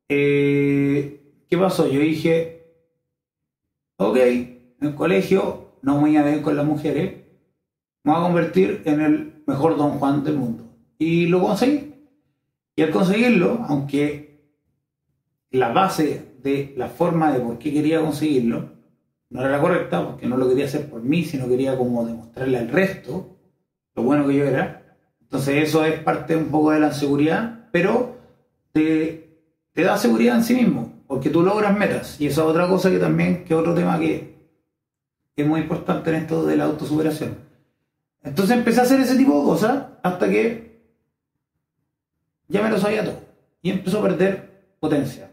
eh, 0.09 1.45
¿qué 1.47 1.55
pasó? 1.55 1.87
Yo 1.87 1.99
dije, 1.99 2.65
ok, 3.97 4.17
en 4.17 4.75
el 4.81 4.95
colegio 4.95 5.77
no 5.83 5.97
me 5.97 6.01
voy 6.01 6.17
a 6.17 6.23
ver 6.23 6.41
con 6.41 6.57
las 6.57 6.65
mujeres, 6.65 7.25
me 8.03 8.11
voy 8.11 8.21
a 8.21 8.23
convertir 8.23 8.81
en 8.85 9.01
el 9.01 9.34
mejor 9.45 9.77
Don 9.77 9.91
Juan 9.99 10.23
del 10.23 10.37
mundo. 10.37 10.63
Y 10.97 11.27
lo 11.27 11.41
conseguí. 11.41 11.93
Y 12.75 12.81
al 12.81 12.91
conseguirlo, 12.91 13.65
aunque 13.67 14.25
la 15.51 15.69
base 15.69 16.35
de 16.41 16.73
la 16.77 16.87
forma 16.87 17.31
de 17.31 17.39
por 17.39 17.57
qué 17.57 17.73
quería 17.73 18.01
conseguirlo 18.01 18.75
no 19.29 19.41
era 19.41 19.49
la 19.49 19.61
correcta, 19.61 20.05
porque 20.05 20.27
no 20.27 20.37
lo 20.37 20.47
quería 20.47 20.65
hacer 20.65 20.89
por 20.89 21.01
mí, 21.01 21.23
sino 21.23 21.47
quería 21.47 21.77
como 21.77 22.05
demostrarle 22.05 22.57
al 22.57 22.69
resto 22.69 23.37
lo 23.95 24.03
bueno 24.03 24.27
que 24.27 24.35
yo 24.35 24.45
era. 24.45 24.97
Entonces 25.21 25.67
eso 25.67 25.83
es 25.85 25.99
parte 25.99 26.35
un 26.35 26.45
poco 26.45 26.71
de 26.71 26.79
la 26.79 26.93
seguridad, 26.93 27.69
pero 27.71 28.17
te, 28.71 29.41
te 29.73 29.83
da 29.83 29.97
seguridad 29.97 30.35
en 30.35 30.43
sí 30.43 30.53
mismo, 30.55 31.03
porque 31.07 31.29
tú 31.29 31.41
logras 31.41 31.77
metas. 31.77 32.19
Y 32.21 32.27
eso 32.27 32.43
es 32.43 32.47
otra 32.47 32.67
cosa 32.67 32.91
que 32.91 32.99
también, 32.99 33.43
que 33.45 33.55
otro 33.55 33.73
tema 33.73 33.99
que 33.99 34.35
es 35.35 35.47
muy 35.47 35.61
importante 35.61 36.09
en 36.11 36.17
esto 36.17 36.45
de 36.45 36.57
la 36.57 36.65
autosuperación. 36.65 37.37
Entonces 38.25 38.57
empecé 38.57 38.79
a 38.79 38.83
hacer 38.83 38.99
ese 38.99 39.15
tipo 39.15 39.39
de 39.39 39.45
cosas 39.45 39.85
hasta 40.01 40.27
que 40.27 40.81
ya 42.47 42.61
me 42.61 42.69
lo 42.69 42.79
sabía 42.79 43.05
todo. 43.05 43.21
Y 43.61 43.71
empezó 43.71 43.99
a 43.99 44.03
perder 44.03 44.75
potencia. 44.79 45.31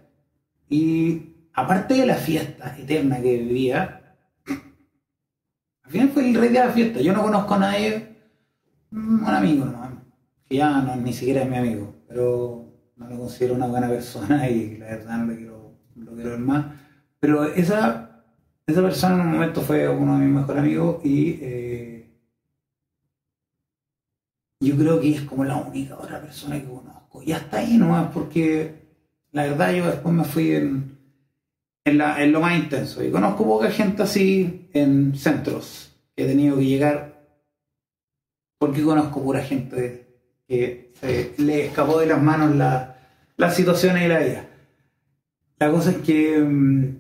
Y 0.69 1.35
aparte 1.55 1.95
de 1.95 2.07
la 2.07 2.15
fiesta 2.15 2.77
eterna 2.79 3.21
que 3.21 3.39
vivía, 3.39 4.17
al 5.83 5.91
final 5.91 6.09
fue 6.11 6.29
el 6.29 6.35
rey 6.35 6.51
de 6.51 6.59
la 6.59 6.71
fiesta. 6.71 7.01
Yo 7.01 7.13
no 7.13 7.23
conozco 7.23 7.55
a 7.55 7.59
nadie, 7.59 8.17
mm, 8.91 9.27
un 9.27 9.35
amigo 9.35 9.65
nomás, 9.65 9.91
que 10.49 10.57
ya 10.57 10.81
no, 10.81 10.97
ni 10.97 11.13
siquiera 11.13 11.43
es 11.43 11.51
mi 11.51 11.57
amigo, 11.57 11.95
pero 12.09 12.73
no 12.97 13.09
lo 13.09 13.19
considero 13.19 13.55
una 13.55 13.67
buena 13.67 13.89
persona 13.89 14.49
y 14.49 14.79
la 14.79 14.87
verdad 14.87 15.19
no 15.19 15.27
lo 15.27 15.37
quiero, 15.37 15.73
lo 15.97 16.15
quiero 16.15 16.31
ver 16.31 16.39
más. 16.39 16.67
Pero 17.21 17.45
esa, 17.45 18.25
esa 18.67 18.83
persona 18.83 19.15
en 19.15 19.21
un 19.21 19.33
momento 19.33 19.61
fue 19.63 19.89
uno 19.89 20.19
de 20.19 20.25
mis 20.25 20.35
mejores 20.35 20.63
amigos 20.63 21.05
y 21.05 21.39
eh, 21.43 22.02
yo 24.69 24.77
creo 24.77 25.01
que 25.01 25.11
es 25.15 25.23
como 25.23 25.45
la 25.45 25.57
única 25.57 25.97
otra 25.97 26.21
persona 26.21 26.61
que 26.61 26.67
conozco. 26.69 27.23
Y 27.23 27.33
hasta 27.33 27.59
ahí 27.59 27.77
nomás, 27.77 28.11
porque 28.13 28.75
la 29.33 29.45
verdad 29.45 29.73
yo 29.75 29.87
después 29.87 30.15
me 30.15 30.25
fui 30.25 30.53
en, 30.53 30.99
en, 31.85 31.99
la- 31.99 32.25
lo 32.27 32.41
más 32.41 32.59
intenso. 32.59 33.03
Y 33.05 33.11
conozco 33.11 33.45
poca 33.45 33.71
gente 33.71 34.03
así 34.03 34.69
en 34.73 35.15
centros 35.17 35.93
que 36.15 36.25
he 36.25 36.27
tenido 36.27 36.57
que 36.59 36.65
llegar 36.67 37.13
porque 38.59 38.83
conozco 38.83 39.23
pura 39.23 39.43
gente 39.43 40.07
que 40.47 40.93
le 41.39 41.67
escapó 41.67 41.99
de 41.99 42.07
las 42.07 42.23
manos 42.23 42.55
la- 42.57 42.97
las 43.37 43.57
situaciones 43.57 44.03
de 44.03 44.09
la 44.09 44.19
vida. 44.21 44.47
La 45.59 45.71
cosa 45.71 45.91
es 45.91 45.97
que 45.99 46.39
mm, 46.39 46.97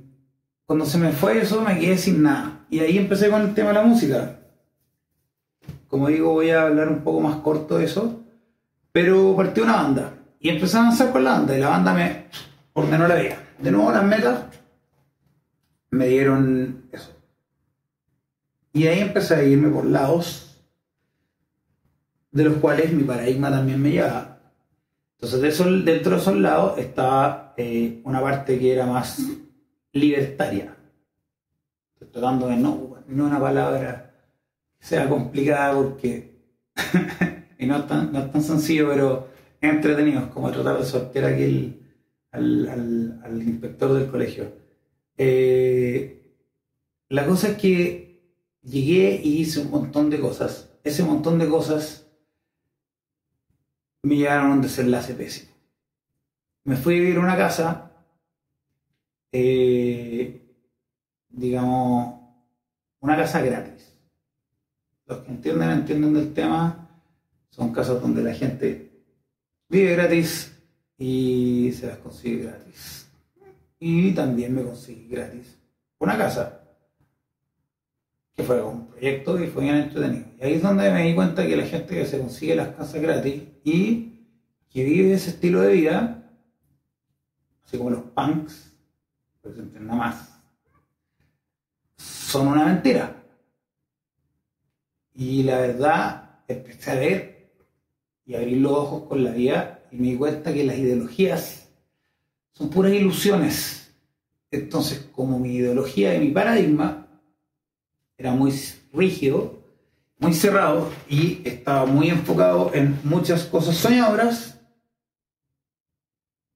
cuando 0.66 0.84
se 0.86 0.98
me 0.98 1.12
fue 1.12 1.40
eso 1.40 1.60
me 1.62 1.78
quedé 1.78 1.96
sin 1.98 2.22
nada. 2.22 2.64
Y 2.70 2.80
ahí 2.80 2.98
empecé 2.98 3.30
con 3.30 3.42
el 3.42 3.54
tema 3.54 3.68
de 3.68 3.74
la 3.74 3.82
música. 3.84 4.40
Como 5.92 6.08
digo, 6.08 6.32
voy 6.32 6.48
a 6.48 6.62
hablar 6.62 6.88
un 6.88 7.04
poco 7.04 7.20
más 7.20 7.36
corto 7.40 7.76
de 7.76 7.84
eso. 7.84 8.24
Pero 8.92 9.36
partió 9.36 9.62
una 9.62 9.74
banda. 9.74 10.14
Y 10.40 10.48
empecé 10.48 10.78
a 10.78 10.80
avanzar 10.80 11.12
con 11.12 11.22
la 11.22 11.32
banda. 11.32 11.54
Y 11.54 11.60
la 11.60 11.68
banda 11.68 11.92
me 11.92 12.28
ordenó 12.72 13.06
la 13.06 13.16
vida. 13.16 13.36
De 13.58 13.70
nuevo 13.70 13.92
las 13.92 14.02
metas 14.02 14.46
me 15.90 16.06
dieron 16.06 16.88
eso. 16.92 17.14
Y 18.72 18.86
ahí 18.86 19.00
empecé 19.00 19.34
a 19.34 19.44
irme 19.44 19.68
por 19.68 19.84
lados 19.84 20.64
de 22.30 22.44
los 22.44 22.54
cuales 22.54 22.90
mi 22.90 23.02
paradigma 23.02 23.50
también 23.50 23.82
me 23.82 23.90
llevaba. 23.90 24.38
Entonces, 25.20 25.58
de 25.58 25.82
dentro 25.82 26.12
de 26.12 26.22
esos 26.22 26.36
lados 26.38 26.78
estaba 26.78 27.52
eh, 27.58 28.00
una 28.04 28.22
parte 28.22 28.58
que 28.58 28.72
era 28.72 28.86
más 28.86 29.20
libertaria. 29.92 30.74
Estoy 31.92 32.08
tratando 32.08 32.48
de 32.48 32.56
no 32.56 32.96
ni 33.06 33.20
una 33.20 33.38
palabra 33.38 34.11
sea 34.82 35.08
complicada 35.08 35.74
porque 35.74 36.32
y 37.58 37.66
no 37.66 37.78
es, 37.78 37.88
tan, 37.88 38.12
no 38.12 38.20
es 38.20 38.32
tan 38.32 38.42
sencillo, 38.42 38.88
pero 38.90 39.28
es 39.60 39.70
entretenido, 39.72 40.30
como 40.30 40.50
tratar 40.52 40.78
de 40.78 40.84
sortear 40.86 41.26
aquí 41.26 41.44
el- 41.44 41.78
al, 42.32 42.68
al- 42.68 43.20
al 43.24 43.42
inspector 43.42 43.92
del 43.94 44.10
colegio. 44.10 44.52
Eh, 45.18 46.36
la 47.10 47.26
cosa 47.26 47.50
es 47.50 47.58
que 47.58 48.22
llegué 48.62 49.20
y 49.22 49.38
hice 49.42 49.60
un 49.60 49.70
montón 49.70 50.10
de 50.10 50.20
cosas. 50.20 50.70
Ese 50.84 51.04
montón 51.04 51.38
de 51.38 51.48
cosas 51.48 52.06
me 54.04 54.14
llevaron 54.16 54.50
a 54.50 54.54
un 54.54 54.62
desenlace 54.62 55.12
pésimo. 55.14 55.50
Me 56.70 56.74
fui 56.76 56.96
a 56.96 57.00
vivir 57.02 57.18
a 57.18 57.20
una 57.20 57.36
casa, 57.36 57.68
eh, 59.32 60.40
digamos, 61.30 62.20
una 63.00 63.16
casa 63.16 63.42
gratis. 63.42 63.91
Los 65.06 65.18
que 65.18 65.30
entienden, 65.30 65.70
entienden 65.70 66.14
del 66.14 66.32
tema, 66.32 66.88
son 67.50 67.72
casas 67.72 68.00
donde 68.00 68.22
la 68.22 68.32
gente 68.32 68.92
vive 69.68 69.92
gratis 69.92 70.56
y 70.96 71.72
se 71.72 71.88
las 71.88 71.98
consigue 71.98 72.44
gratis. 72.44 73.08
Y 73.78 74.12
también 74.12 74.54
me 74.54 74.62
conseguí 74.62 75.08
gratis 75.08 75.58
una 75.98 76.16
casa 76.18 76.60
que 78.34 78.42
fue 78.42 78.62
un 78.62 78.86
proyecto 78.86 79.42
y 79.42 79.46
fue 79.48 79.64
bien 79.64 79.76
entretenido. 79.76 80.26
Y 80.38 80.44
ahí 80.44 80.54
es 80.54 80.62
donde 80.62 80.90
me 80.90 81.04
di 81.04 81.14
cuenta 81.14 81.46
que 81.46 81.56
la 81.56 81.66
gente 81.66 81.94
que 81.94 82.06
se 82.06 82.18
consigue 82.18 82.56
las 82.56 82.68
casas 82.68 83.00
gratis 83.00 83.42
y 83.62 84.26
que 84.70 84.84
vive 84.84 85.12
ese 85.12 85.30
estilo 85.30 85.60
de 85.60 85.72
vida, 85.74 86.30
así 87.64 87.76
como 87.76 87.90
los 87.90 88.02
punks, 88.02 88.72
pues 89.42 89.56
nada 89.56 89.94
más, 89.94 90.42
son 91.96 92.48
una 92.48 92.64
mentira. 92.64 93.21
Y 95.14 95.42
la 95.42 95.58
verdad, 95.58 96.40
empecé 96.48 96.90
a 96.90 96.94
ver 96.94 97.50
y 98.24 98.34
abrir 98.34 98.58
los 98.58 98.72
ojos 98.72 99.08
con 99.08 99.24
la 99.24 99.32
vida 99.32 99.82
y 99.90 99.96
me 99.96 100.08
di 100.08 100.16
cuenta 100.16 100.52
que 100.52 100.64
las 100.64 100.78
ideologías 100.78 101.68
son 102.52 102.70
puras 102.70 102.92
ilusiones. 102.92 103.94
Entonces, 104.50 105.08
como 105.12 105.38
mi 105.38 105.56
ideología 105.56 106.14
y 106.14 106.20
mi 106.20 106.30
paradigma 106.30 107.08
era 108.16 108.32
muy 108.32 108.52
rígido, 108.92 109.62
muy 110.18 110.34
cerrado 110.34 110.88
y 111.08 111.40
estaba 111.44 111.84
muy 111.86 112.08
enfocado 112.08 112.70
en 112.74 112.98
muchas 113.02 113.44
cosas 113.44 113.76
soñadoras, 113.76 114.60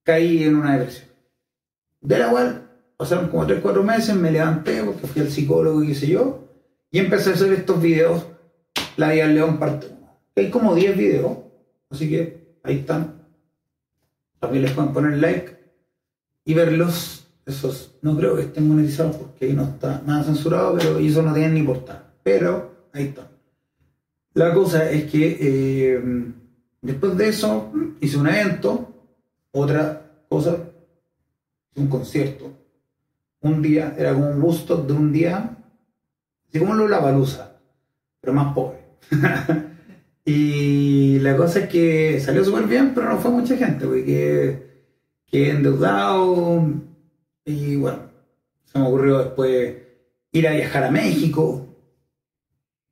caí 0.05 0.45
en 0.45 0.57
una 0.57 0.79
depresión. 0.79 1.09
De 2.01 2.19
la 2.19 2.31
cual 2.31 2.71
pasaron 2.97 3.29
como 3.29 3.47
3 3.47 3.61
4 3.61 3.83
meses, 3.83 4.15
me 4.15 4.31
levanté 4.31 4.85
porque 4.85 5.07
fui 5.09 5.23
al 5.23 5.31
psicólogo 5.31 5.83
y 5.83 5.89
qué 5.89 5.95
sé 5.95 6.07
yo, 6.07 6.45
y 6.91 7.01
empecé 7.01 7.31
a 7.31 7.35
hacer 7.35 7.53
estos 7.53 7.83
videos, 7.83 8.25
La 8.97 9.13
Vida 9.13 9.27
del 9.27 9.35
León 9.35 9.59
parte 9.59 9.89
1. 9.89 9.97
Hay 10.37 10.51
como 10.51 10.75
10 10.75 10.97
videos, 10.97 11.39
así 11.91 12.09
que 12.09 12.57
ahí 12.63 12.79
están. 12.79 13.23
También 14.39 14.65
les 14.65 14.73
pueden 14.73 14.93
poner 14.93 15.19
like 15.19 15.57
y 16.45 16.55
verlos. 16.55 17.29
Esos 17.45 17.95
no 18.03 18.17
creo 18.17 18.35
que 18.35 18.43
estén 18.43 18.67
monetizados 18.67 19.17
porque 19.17 19.53
no 19.53 19.65
está 19.65 20.03
nada 20.05 20.25
censurado, 20.25 20.77
pero 20.77 20.99
eso 20.99 21.23
no 21.23 21.33
tienen 21.33 21.55
ni 21.55 21.63
portada. 21.63 22.13
Pero 22.23 22.89
ahí 22.93 23.05
están. 23.05 23.29
La 24.35 24.53
cosa 24.53 24.91
es 24.91 25.11
que 25.11 25.39
eh, 25.41 26.03
después 26.83 27.17
de 27.17 27.29
eso 27.29 27.73
hice 28.01 28.19
un 28.19 28.29
evento, 28.29 28.93
otra 29.53 30.25
cosa, 30.29 30.59
un 31.77 31.87
concierto. 31.87 32.53
Un 33.41 33.63
día, 33.63 33.95
era 33.97 34.13
como 34.13 34.29
un 34.29 34.41
busto 34.41 34.77
de 34.77 34.93
un 34.93 35.13
día, 35.13 35.57
así 36.49 36.59
como 36.59 36.75
lo 36.75 36.89
la 36.89 36.99
baluza, 36.99 37.57
pero 38.21 38.33
más 38.33 38.53
pobre. 38.53 38.76
y 40.25 41.19
la 41.21 41.37
cosa 41.37 41.61
es 41.61 41.69
que 41.69 42.21
salió 42.21 42.45
súper 42.45 42.65
bien, 42.65 42.93
pero 42.95 43.09
no 43.09 43.19
fue 43.19 43.31
mucha 43.31 43.57
gente, 43.57 43.87
porque 43.87 44.67
quedé 45.27 45.51
endeudado 45.51 46.73
y 47.45 47.77
bueno, 47.77 48.11
se 48.65 48.79
me 48.79 48.87
ocurrió 48.87 49.19
después 49.19 49.77
ir 50.33 50.49
a 50.49 50.53
viajar 50.53 50.85
a 50.85 50.91
México. 50.91 51.67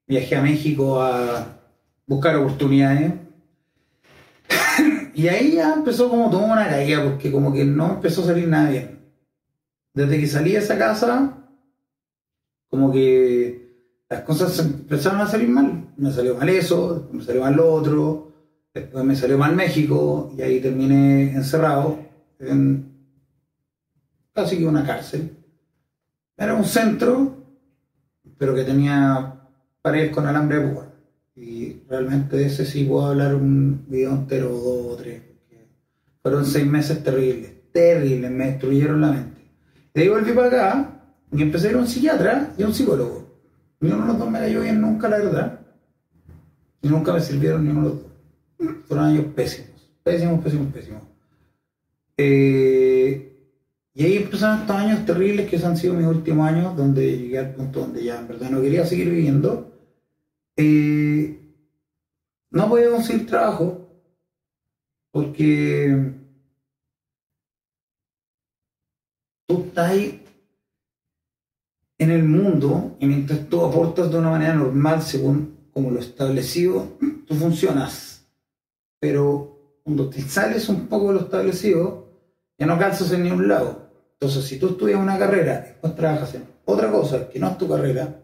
Viajé 0.06 0.36
a 0.36 0.42
México 0.42 1.02
a 1.02 1.60
buscar 2.06 2.36
oportunidades. 2.36 3.14
y 5.14 5.28
ahí 5.28 5.52
ya 5.52 5.74
empezó 5.74 6.08
como 6.08 6.30
toda 6.30 6.52
una 6.52 6.68
caída, 6.68 7.02
porque 7.02 7.32
como 7.32 7.52
que 7.52 7.64
no 7.64 7.94
empezó 7.94 8.22
a 8.22 8.26
salir 8.26 8.48
nada. 8.48 8.70
Desde 9.92 10.20
que 10.20 10.26
salí 10.26 10.52
de 10.52 10.58
esa 10.58 10.78
casa, 10.78 11.48
como 12.68 12.92
que 12.92 13.63
las 14.08 14.22
cosas 14.22 14.58
empezaron 14.58 15.20
a 15.20 15.26
salir 15.26 15.48
mal. 15.48 15.92
Me 15.96 16.12
salió 16.12 16.36
mal 16.36 16.48
eso, 16.48 17.08
me 17.12 17.22
salió 17.22 17.42
mal 17.42 17.56
lo 17.56 17.72
otro, 17.72 18.32
después 18.72 19.04
me 19.04 19.16
salió 19.16 19.38
mal 19.38 19.54
México 19.54 20.32
y 20.36 20.42
ahí 20.42 20.60
terminé 20.60 21.32
encerrado 21.32 21.98
en 22.38 22.92
casi 24.32 24.58
que 24.58 24.66
una 24.66 24.84
cárcel. 24.84 25.36
Era 26.36 26.54
un 26.54 26.64
centro, 26.64 27.36
pero 28.36 28.54
que 28.54 28.64
tenía 28.64 29.40
paredes 29.80 30.10
con 30.10 30.26
alambre 30.26 30.58
de 30.58 30.68
púa. 30.68 30.90
Y 31.36 31.82
realmente 31.88 32.36
de 32.36 32.46
ese 32.46 32.64
sí 32.64 32.84
puedo 32.84 33.06
hablar 33.06 33.34
un 33.34 33.84
video 33.88 34.12
entero, 34.12 34.48
dos 34.50 34.92
o 34.92 34.96
tres. 34.96 35.22
Fueron 36.22 36.44
seis 36.46 36.66
meses 36.66 37.02
terribles, 37.04 37.70
terribles, 37.72 38.30
me 38.30 38.46
destruyeron 38.46 39.00
la 39.00 39.12
mente. 39.12 39.42
De 39.92 40.02
ahí 40.02 40.08
volví 40.08 40.32
para 40.32 40.46
acá 40.48 41.00
y 41.30 41.42
empecé 41.42 41.68
a 41.68 41.70
ir 41.72 41.76
a 41.76 41.80
un 41.80 41.86
psiquiatra 41.86 42.54
y 42.56 42.62
a 42.62 42.66
un 42.66 42.74
psicólogo. 42.74 43.23
Ni 43.84 43.90
uno 43.90 44.00
de 44.00 44.08
los 44.08 44.18
dos 44.18 44.30
me 44.30 44.38
cayó 44.38 44.62
bien 44.62 44.80
nunca, 44.80 45.10
la 45.10 45.18
verdad. 45.18 45.60
Y 46.80 46.88
nunca 46.88 47.12
me 47.12 47.20
sirvieron 47.20 47.64
ni 47.64 47.70
uno 47.70 47.82
de 47.82 47.88
los 47.90 48.02
dos. 48.02 48.12
Fueron 48.88 49.04
años 49.04 49.26
pésimos, 49.34 49.90
pésimos, 50.02 50.42
pésimos, 50.42 50.72
pésimos. 50.72 51.02
Eh, 52.16 53.36
y 53.92 54.04
ahí 54.04 54.16
empezaron 54.16 54.60
estos 54.60 54.74
años 54.74 55.04
terribles 55.04 55.50
que 55.50 55.58
han 55.58 55.76
sido 55.76 55.92
mis 55.92 56.06
últimos 56.06 56.48
años, 56.48 56.74
donde 56.74 57.18
llegué 57.18 57.38
al 57.38 57.54
punto 57.54 57.80
donde 57.80 58.02
ya 58.02 58.18
en 58.20 58.26
verdad 58.26 58.48
no 58.48 58.62
quería 58.62 58.86
seguir 58.86 59.10
viviendo. 59.10 59.70
Eh, 60.56 61.38
no 62.52 62.70
podía 62.70 62.90
conseguir 62.90 63.26
trabajo 63.26 63.86
porque 65.10 66.10
tú 69.46 69.64
estás 69.66 69.90
ahí 69.90 70.23
en 72.04 72.10
el 72.10 72.24
mundo 72.24 72.96
y 73.00 73.06
mientras 73.06 73.48
tú 73.48 73.64
aportas 73.64 74.10
de 74.10 74.18
una 74.18 74.30
manera 74.30 74.54
normal 74.54 75.02
según 75.02 75.56
como 75.72 75.90
lo 75.90 75.98
establecido, 75.98 76.96
tú 77.26 77.34
funcionas. 77.34 78.26
Pero 79.00 79.80
cuando 79.82 80.08
te 80.08 80.22
sales 80.22 80.68
un 80.68 80.86
poco 80.86 81.08
de 81.08 81.14
lo 81.14 81.20
establecido, 81.20 82.08
ya 82.58 82.66
no 82.66 82.78
calzas 82.78 83.10
en 83.12 83.24
ningún 83.24 83.48
lado. 83.48 83.90
Entonces, 84.12 84.44
si 84.44 84.58
tú 84.58 84.68
estudias 84.68 85.00
una 85.00 85.18
carrera, 85.18 85.60
después 85.60 85.96
trabajas 85.96 86.34
en 86.34 86.44
otra 86.64 86.90
cosa 86.90 87.28
que 87.28 87.38
no 87.38 87.50
es 87.50 87.58
tu 87.58 87.68
carrera, 87.68 88.20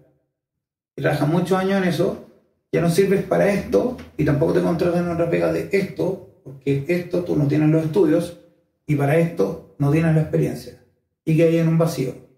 y 0.96 1.02
trabajas 1.02 1.28
muchos 1.28 1.58
años 1.58 1.82
en 1.82 1.88
eso, 1.88 2.26
ya 2.72 2.80
no 2.80 2.88
sirves 2.88 3.24
para 3.24 3.52
esto 3.52 3.96
y 4.16 4.24
tampoco 4.24 4.52
te 4.52 4.62
contratan 4.62 5.04
en 5.04 5.10
otra 5.10 5.28
pega 5.28 5.52
de 5.52 5.68
esto, 5.72 6.40
porque 6.44 6.84
esto 6.88 7.24
tú 7.24 7.36
no 7.36 7.48
tienes 7.48 7.68
los 7.70 7.84
estudios 7.84 8.38
y 8.86 8.94
para 8.94 9.18
esto 9.18 9.74
no 9.78 9.90
tienes 9.90 10.14
la 10.14 10.22
experiencia. 10.22 10.82
Y 11.24 11.36
que 11.36 11.44
hay 11.44 11.58
en 11.58 11.68
un 11.68 11.78
vacío. 11.78 12.29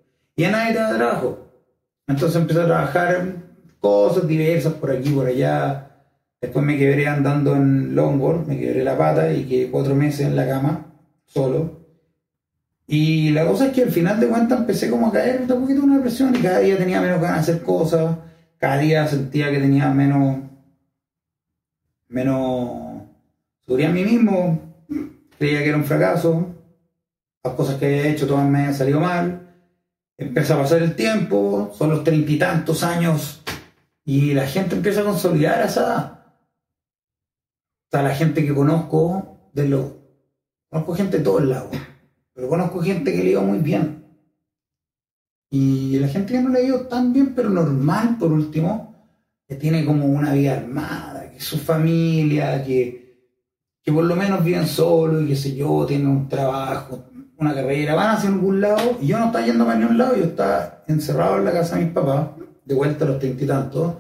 Y 0.42 0.44
a 0.44 0.50
nadie 0.50 0.72
te 0.72 0.81
da 0.81 0.96
trabajo. 0.96 1.38
Entonces 2.09 2.40
empecé 2.40 2.62
a 2.62 2.66
trabajar 2.66 3.37
cosas 3.78 4.26
diversas 4.26 4.72
por 4.72 4.90
aquí, 4.90 5.11
por 5.11 5.28
allá. 5.28 5.88
Después 6.40 6.64
me 6.64 6.76
quebré 6.76 7.07
andando 7.07 7.55
en 7.55 7.94
longboard, 7.94 8.48
me 8.48 8.59
quebré 8.59 8.83
la 8.83 8.98
pata 8.98 9.33
y 9.33 9.44
quedé 9.44 9.70
cuatro 9.70 9.94
meses 9.94 10.26
en 10.26 10.35
la 10.35 10.48
cama, 10.48 10.87
solo. 11.26 11.87
Y 12.88 13.31
la 13.31 13.46
cosa 13.46 13.66
es 13.66 13.72
que 13.72 13.85
al 13.85 13.92
final 13.92 14.18
de 14.18 14.26
cuentas 14.26 14.59
empecé 14.59 14.90
como 14.90 15.07
a 15.07 15.12
caer 15.12 15.42
un 15.42 15.61
poquito 15.61 15.85
una 15.85 15.98
depresión 15.98 16.35
y 16.35 16.40
cada 16.40 16.59
día 16.59 16.76
tenía 16.76 17.00
menos 17.00 17.20
ganas 17.20 17.46
de 17.46 17.52
hacer 17.52 17.62
cosas, 17.64 18.16
cada 18.59 18.78
día 18.78 19.07
sentía 19.07 19.48
que 19.48 19.61
tenía 19.61 19.90
menos, 19.90 20.38
menos 22.09 23.05
seguridad 23.64 23.90
en 23.90 23.94
mí 23.94 24.05
mismo, 24.05 24.61
creía 25.38 25.62
que 25.62 25.68
era 25.68 25.78
un 25.78 25.85
fracaso, 25.85 26.52
las 27.44 27.55
cosas 27.55 27.76
que 27.76 27.87
había 27.87 28.09
hecho 28.09 28.26
todas 28.26 28.48
me 28.48 28.59
habían 28.59 28.74
salido 28.74 28.98
mal, 28.98 29.52
empieza 30.16 30.55
a 30.55 30.59
pasar 30.59 30.83
el 30.83 30.94
tiempo, 30.94 31.72
son 31.77 31.90
los 31.90 32.05
treinta 32.05 32.31
y 32.31 32.38
tantos 32.38 32.83
años 32.83 33.42
y 34.05 34.35
la 34.35 34.46
gente 34.46 34.77
empieza 34.77 35.01
a 35.01 35.05
consolidar 35.05 35.64
esa 35.64 35.81
edad. 35.83 36.18
La 37.92 38.14
gente 38.14 38.44
que 38.44 38.55
conozco, 38.55 39.51
de 39.53 39.68
lo, 39.68 39.98
conozco 40.70 40.94
gente 40.94 41.18
de 41.18 41.25
todos 41.25 41.44
lados, 41.44 41.70
pero 42.33 42.48
conozco 42.48 42.81
gente 42.81 43.12
que 43.12 43.22
le 43.22 43.31
iba 43.31 43.42
muy 43.42 43.59
bien. 43.59 44.03
Y 45.51 45.98
la 45.98 46.09
gente 46.09 46.33
que 46.33 46.40
no 46.40 46.48
le 46.48 46.61
ha 46.61 46.62
ido 46.62 46.87
tan 46.87 47.12
bien, 47.12 47.35
pero 47.35 47.51
normal 47.51 48.16
por 48.18 48.33
último, 48.33 48.92
que 49.46 49.57
tiene 49.57 49.85
como 49.85 50.07
una 50.07 50.33
vida 50.33 50.57
armada, 50.57 51.31
que 51.31 51.40
su 51.40 51.59
familia, 51.59 52.64
que, 52.64 53.29
que 53.83 53.92
por 53.92 54.05
lo 54.05 54.16
menos 54.16 54.42
viven 54.42 54.66
solos 54.66 55.22
y 55.22 55.27
qué 55.29 55.37
sé 55.37 55.55
yo, 55.55 55.85
tienen 55.85 56.09
un 56.09 56.29
trabajo, 56.29 57.05
una 57.42 57.55
carrera, 57.55 57.94
van 57.94 58.16
hacia 58.16 58.28
algún 58.28 58.61
lado, 58.61 58.98
y 59.00 59.09
yo 59.09 59.18
no 59.18 59.26
estaba 59.26 59.44
yendo 59.44 59.66
para 59.66 59.78
ningún 59.78 59.98
lado, 59.98 60.16
yo 60.16 60.24
estaba 60.24 60.83
encerrado 60.87 61.38
en 61.38 61.44
la 61.44 61.52
casa 61.52 61.76
de 61.76 61.85
mis 61.85 61.92
papás, 61.92 62.28
de 62.64 62.74
vuelta 62.74 63.05
a 63.05 63.09
los 63.09 63.18
treinta 63.18 63.44
y 63.44 63.46
tantos, 63.46 63.94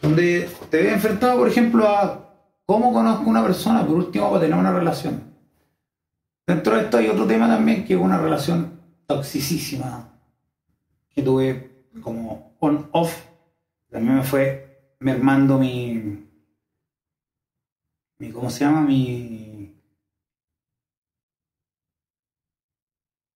donde 0.00 0.48
te 0.70 0.82
veo 0.82 0.94
enfrentado, 0.94 1.38
por 1.38 1.48
ejemplo, 1.48 1.88
a 1.88 2.30
cómo 2.64 2.92
conozco 2.92 3.24
a 3.24 3.28
una 3.28 3.42
persona, 3.42 3.86
por 3.86 3.96
último, 3.96 4.28
para 4.28 4.42
tener 4.42 4.58
una 4.58 4.72
relación. 4.72 5.22
Dentro 6.46 6.76
de 6.76 6.82
esto 6.82 6.98
hay 6.98 7.08
otro 7.08 7.26
tema 7.26 7.48
también, 7.48 7.84
que 7.84 7.94
es 7.94 8.00
una 8.00 8.18
relación 8.18 8.80
toxicísima, 9.06 10.10
que 11.10 11.22
tuve 11.22 11.88
como 12.00 12.56
on-off, 12.60 13.24
también 13.90 14.16
me 14.16 14.22
fue 14.22 14.94
mermando 15.00 15.58
mi, 15.58 16.26
mi, 18.18 18.30
¿cómo 18.30 18.50
se 18.50 18.64
llama? 18.64 18.82
Mi, 18.82 19.45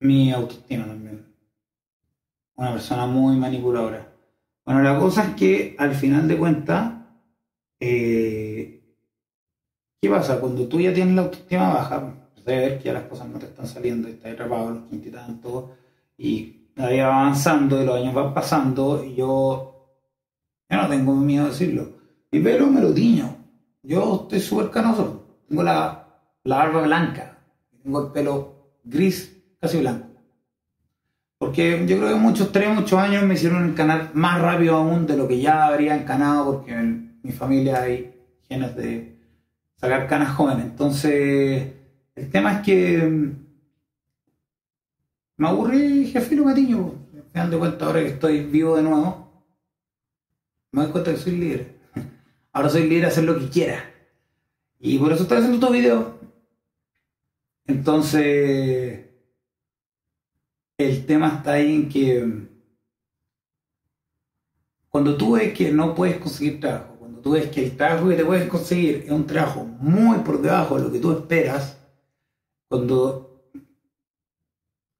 mi 0.01 0.33
autoestima 0.33 0.87
también. 0.87 1.27
Una 2.57 2.73
persona 2.73 3.07
muy 3.07 3.37
manipuladora. 3.37 4.13
Bueno, 4.65 4.83
la 4.83 4.99
cosa 4.99 5.25
es 5.25 5.35
que 5.35 5.77
al 5.79 5.95
final 5.95 6.29
de 6.29 6.37
cuentas, 6.37 6.93
eh, 7.81 8.83
¿qué 10.01 10.11
pasa? 10.11 10.41
Cuando 10.41 10.67
tú 10.69 10.81
ya 10.81 10.93
tienes 10.93 11.15
la 11.15 11.23
autoestima 11.23 11.73
baja, 11.75 12.15
ver 12.45 12.79
que 12.79 12.85
ya 12.85 12.93
las 12.93 13.05
cosas 13.05 13.29
no 13.29 13.39
te 13.39 13.47
están 13.47 13.67
saliendo, 13.67 14.09
estás 14.09 14.33
atrapado 14.33 14.71
los 14.71 14.89
treinta 14.89 15.09
y 15.09 15.13
tantos, 15.13 15.65
y 16.19 16.71
la 16.75 16.89
vida 16.89 17.09
va 17.09 17.21
avanzando 17.23 17.83
y 17.83 17.87
los 17.87 17.97
años 17.97 18.15
van 18.15 18.35
pasando, 18.35 19.05
y 19.05 19.15
yo, 19.15 19.89
yo 20.69 20.77
no 20.77 20.89
tengo 20.89 21.15
miedo 21.15 21.45
de 21.45 21.51
decirlo. 21.51 21.89
Mi 22.31 22.41
pelo 22.41 22.67
me 22.67 22.81
lo 22.81 22.93
tiño. 22.95 23.37
Yo 23.83 24.21
estoy 24.23 24.41
súper 24.41 24.71
canoso. 24.71 25.41
Tengo 25.49 25.63
la, 25.63 26.07
la 26.45 26.57
barba 26.57 26.83
blanca. 26.83 27.39
Tengo 27.83 28.07
el 28.07 28.13
pelo 28.13 28.77
gris, 28.85 29.40
casi 29.61 29.79
blanco. 29.79 30.11
Porque 31.39 31.87
yo 31.87 31.97
creo 31.97 32.09
que 32.11 32.15
muchos, 32.17 32.53
tres, 32.53 32.69
muchos 32.75 32.99
años 32.99 33.23
me 33.23 33.35
hicieron 33.35 33.71
encanar 33.71 34.11
más 34.15 34.41
rápido 34.41 34.77
aún 34.77 35.07
de 35.07 35.17
lo 35.17 35.27
que 35.27 35.41
ya 35.41 35.67
habría 35.67 35.97
encanado, 35.97 36.53
porque 36.53 36.73
en 36.73 37.19
mi 37.23 37.33
familia 37.33 37.83
hay 37.83 38.15
genes 38.47 38.77
de 38.77 39.17
sacar 39.77 40.07
canas 40.07 40.35
jóvenes. 40.35 40.67
Entonces, 40.67 41.73
el 42.15 42.31
tema 42.31 42.55
es 42.55 42.61
que 42.61 42.99
mm, 42.99 43.47
me 45.39 45.49
aburrí 45.49 46.07
Jefilo 46.09 46.45
Matiño. 46.45 46.95
Al 47.15 47.23
final 47.33 47.51
de 47.51 47.59
cuentas, 47.59 47.83
ahora 47.83 48.01
que 48.01 48.09
estoy 48.09 48.45
vivo 48.45 48.77
de 48.77 48.83
nuevo, 48.83 49.33
me 50.73 50.83
doy 50.83 50.93
cuenta 50.93 51.13
que 51.13 51.17
soy 51.17 51.37
libre. 51.37 51.77
Ahora 52.53 52.69
soy 52.69 52.83
libre 52.83 53.03
de 53.03 53.07
hacer 53.07 53.25
lo 53.25 53.39
que 53.39 53.49
quiera. 53.49 53.85
Y 54.79 54.99
por 54.99 55.13
eso 55.13 55.23
estoy 55.23 55.39
haciendo 55.39 55.57
estos 55.57 55.73
videos. 55.73 56.07
Entonces, 57.67 59.10
el 60.81 61.07
tema 61.07 61.29
está 61.37 61.53
ahí 61.53 61.75
en 61.75 61.89
que 61.89 62.25
mm, 62.25 62.49
cuando 64.89 65.17
tú 65.17 65.33
ves 65.33 65.53
que 65.53 65.71
no 65.73 65.95
puedes 65.95 66.19
conseguir 66.19 66.61
trabajo, 66.61 66.97
cuando 66.99 67.21
tú 67.21 67.33
ves 67.33 67.49
que 67.51 67.65
el 67.65 67.77
trabajo 67.77 68.09
que 68.09 68.17
te 68.17 68.25
puedes 68.25 68.49
conseguir 68.49 69.05
es 69.07 69.11
un 69.11 69.27
trabajo 69.27 69.65
muy 69.65 70.19
por 70.19 70.41
debajo 70.41 70.77
de 70.77 70.83
lo 70.83 70.93
que 70.93 70.99
tú 70.99 71.13
esperas, 71.13 71.79
cuando 72.69 73.45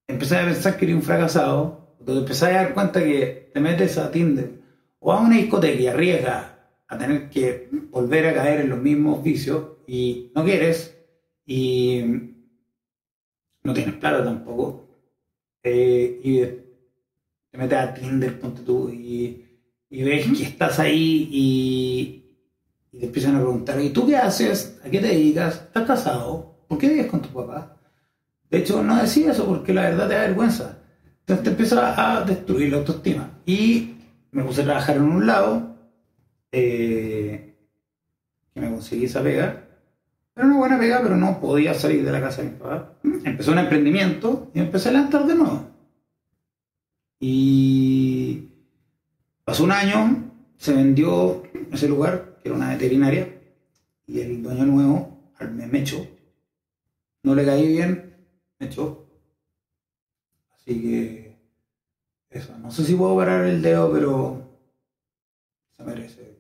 empezás 0.07 0.43
a 0.43 0.51
pensar 0.53 0.77
que 0.77 0.85
eres 0.85 0.97
un 0.97 1.03
fracasado, 1.03 1.97
cuando 1.97 2.21
empezás 2.21 2.51
a 2.51 2.53
dar 2.53 2.75
cuenta 2.75 3.01
que 3.01 3.51
te 3.53 3.61
metes 3.61 3.99
a 3.99 4.11
Tinder 4.11 4.61
o 5.01 5.13
a 5.13 5.21
una 5.21 5.37
discoteca 5.37 5.81
y 5.81 5.87
arriesgas 5.87 6.47
a 6.89 6.99
tener 6.99 7.31
que 7.31 7.69
volver 7.91 8.27
a 8.27 8.35
caer 8.35 8.61
en 8.61 8.71
los 8.71 8.79
mismos 8.79 9.23
vicios 9.23 9.79
y 9.87 10.31
no 10.35 10.45
quieres 10.45 10.97
y 11.47 12.03
no 13.63 13.73
tienes 13.73 13.95
plata 13.95 14.25
tampoco 14.25 14.90
eh, 15.63 16.21
y 16.23 16.41
te 17.51 17.59
metes 17.59 17.79
a 17.79 17.95
Tinder, 17.95 18.39
ponte 18.39 18.63
tú, 18.63 18.89
y, 18.89 19.45
y 19.89 20.03
ves 20.03 20.27
que 20.37 20.45
estás 20.45 20.79
ahí 20.79 21.29
y, 21.31 22.25
y 22.93 22.99
te 22.99 23.07
empiezan 23.07 23.37
a 23.37 23.41
preguntar, 23.41 23.81
¿y 23.81 23.91
tú 23.91 24.07
qué 24.07 24.17
haces? 24.17 24.81
¿A 24.85 24.91
qué 24.91 25.01
te 25.01 25.09
dedicas? 25.09 25.55
¿Estás 25.55 25.87
casado? 25.87 26.65
¿Por 26.69 26.79
qué 26.79 26.89
vives 26.89 27.07
con 27.07 27.23
tu 27.23 27.29
papá? 27.31 27.77
De 28.51 28.59
hecho, 28.59 28.83
no 28.83 28.97
decís 28.97 29.27
eso 29.27 29.47
porque 29.47 29.73
la 29.73 29.83
verdad 29.83 30.09
te 30.09 30.15
da 30.15 30.21
vergüenza. 30.23 30.79
Entonces 31.21 31.45
te 31.45 31.51
empieza 31.51 32.19
a 32.19 32.25
destruir 32.25 32.71
la 32.71 32.79
autoestima. 32.79 33.41
Y 33.47 33.95
me 34.33 34.43
puse 34.43 34.63
a 34.63 34.65
trabajar 34.65 34.97
en 34.97 35.03
un 35.03 35.27
lado 35.27 35.77
eh, 36.51 37.55
que 38.53 38.61
me 38.61 38.71
conseguí 38.71 39.05
esa 39.05 39.23
pega. 39.23 39.69
Era 40.41 40.47
una 40.49 40.57
buena 40.57 40.79
pega, 40.79 41.03
pero 41.03 41.17
no 41.19 41.39
podía 41.39 41.75
salir 41.75 42.03
de 42.03 42.13
la 42.13 42.19
casa 42.23 42.41
de 42.41 42.49
mi 42.49 42.57
papá. 42.57 42.95
Empezó 43.25 43.53
un 43.53 43.59
emprendimiento 43.59 44.51
y 44.55 44.61
empecé 44.61 44.89
a 44.89 44.93
levantar 44.93 45.27
de 45.27 45.35
nuevo. 45.35 45.69
Y 47.21 48.49
pasó 49.45 49.65
un 49.65 49.73
año, 49.73 50.33
se 50.57 50.73
vendió 50.73 51.43
ese 51.71 51.89
lugar, 51.89 52.39
que 52.43 52.49
era 52.49 52.57
una 52.57 52.71
veterinaria, 52.71 53.29
y 54.07 54.21
el 54.21 54.43
dueño 54.43 54.65
nuevo 54.65 55.31
al- 55.39 55.53
me 55.53 55.79
echó. 55.81 56.07
No 57.23 57.35
le 57.35 57.45
caí 57.45 57.69
bien, 57.69 58.17
me 58.59 58.67
echó. 58.69 59.07
Así 60.55 60.81
que 60.81 61.37
eso, 62.31 62.57
no 62.59 62.71
sé 62.71 62.85
si 62.87 62.95
puedo 62.95 63.15
parar 63.15 63.45
el 63.45 63.61
dedo, 63.61 63.93
pero 63.93 64.59
se 65.77 65.83
merece. 65.85 66.39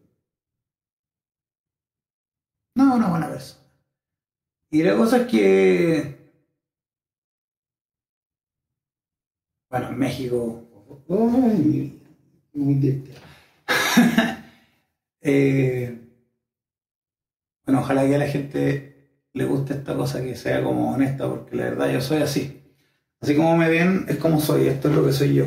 No, 2.75 2.95
una 2.97 3.09
buena 3.11 3.29
persona. 3.29 3.60
Y 4.71 4.83
la 4.83 4.97
cosa 4.97 5.19
es 5.19 5.27
que, 5.29 6.17
bueno, 9.71 9.89
en 9.89 9.99
México, 9.99 10.67
Uy, 11.07 12.01
muy. 12.55 13.05
Eh, 15.23 15.99
bueno, 17.65 17.81
ojalá 17.81 18.07
que 18.07 18.15
a 18.15 18.19
la 18.19 18.27
gente 18.29 19.27
le 19.33 19.45
guste 19.45 19.75
esta 19.75 19.95
cosa 19.97 20.23
que 20.23 20.35
sea 20.37 20.63
como 20.63 20.93
honesta, 20.93 21.29
porque 21.29 21.57
la 21.57 21.65
verdad 21.65 21.93
yo 21.93 22.01
soy 22.01 22.19
así. 22.23 22.63
Así 23.21 23.37
como 23.37 23.57
me 23.57 23.69
ven, 23.69 24.07
es 24.09 24.17
como 24.17 24.41
soy, 24.41 24.69
esto 24.69 24.89
es 24.91 24.97
lo 24.97 25.05
que 25.07 25.13
soy 25.13 25.35
yo. 25.35 25.47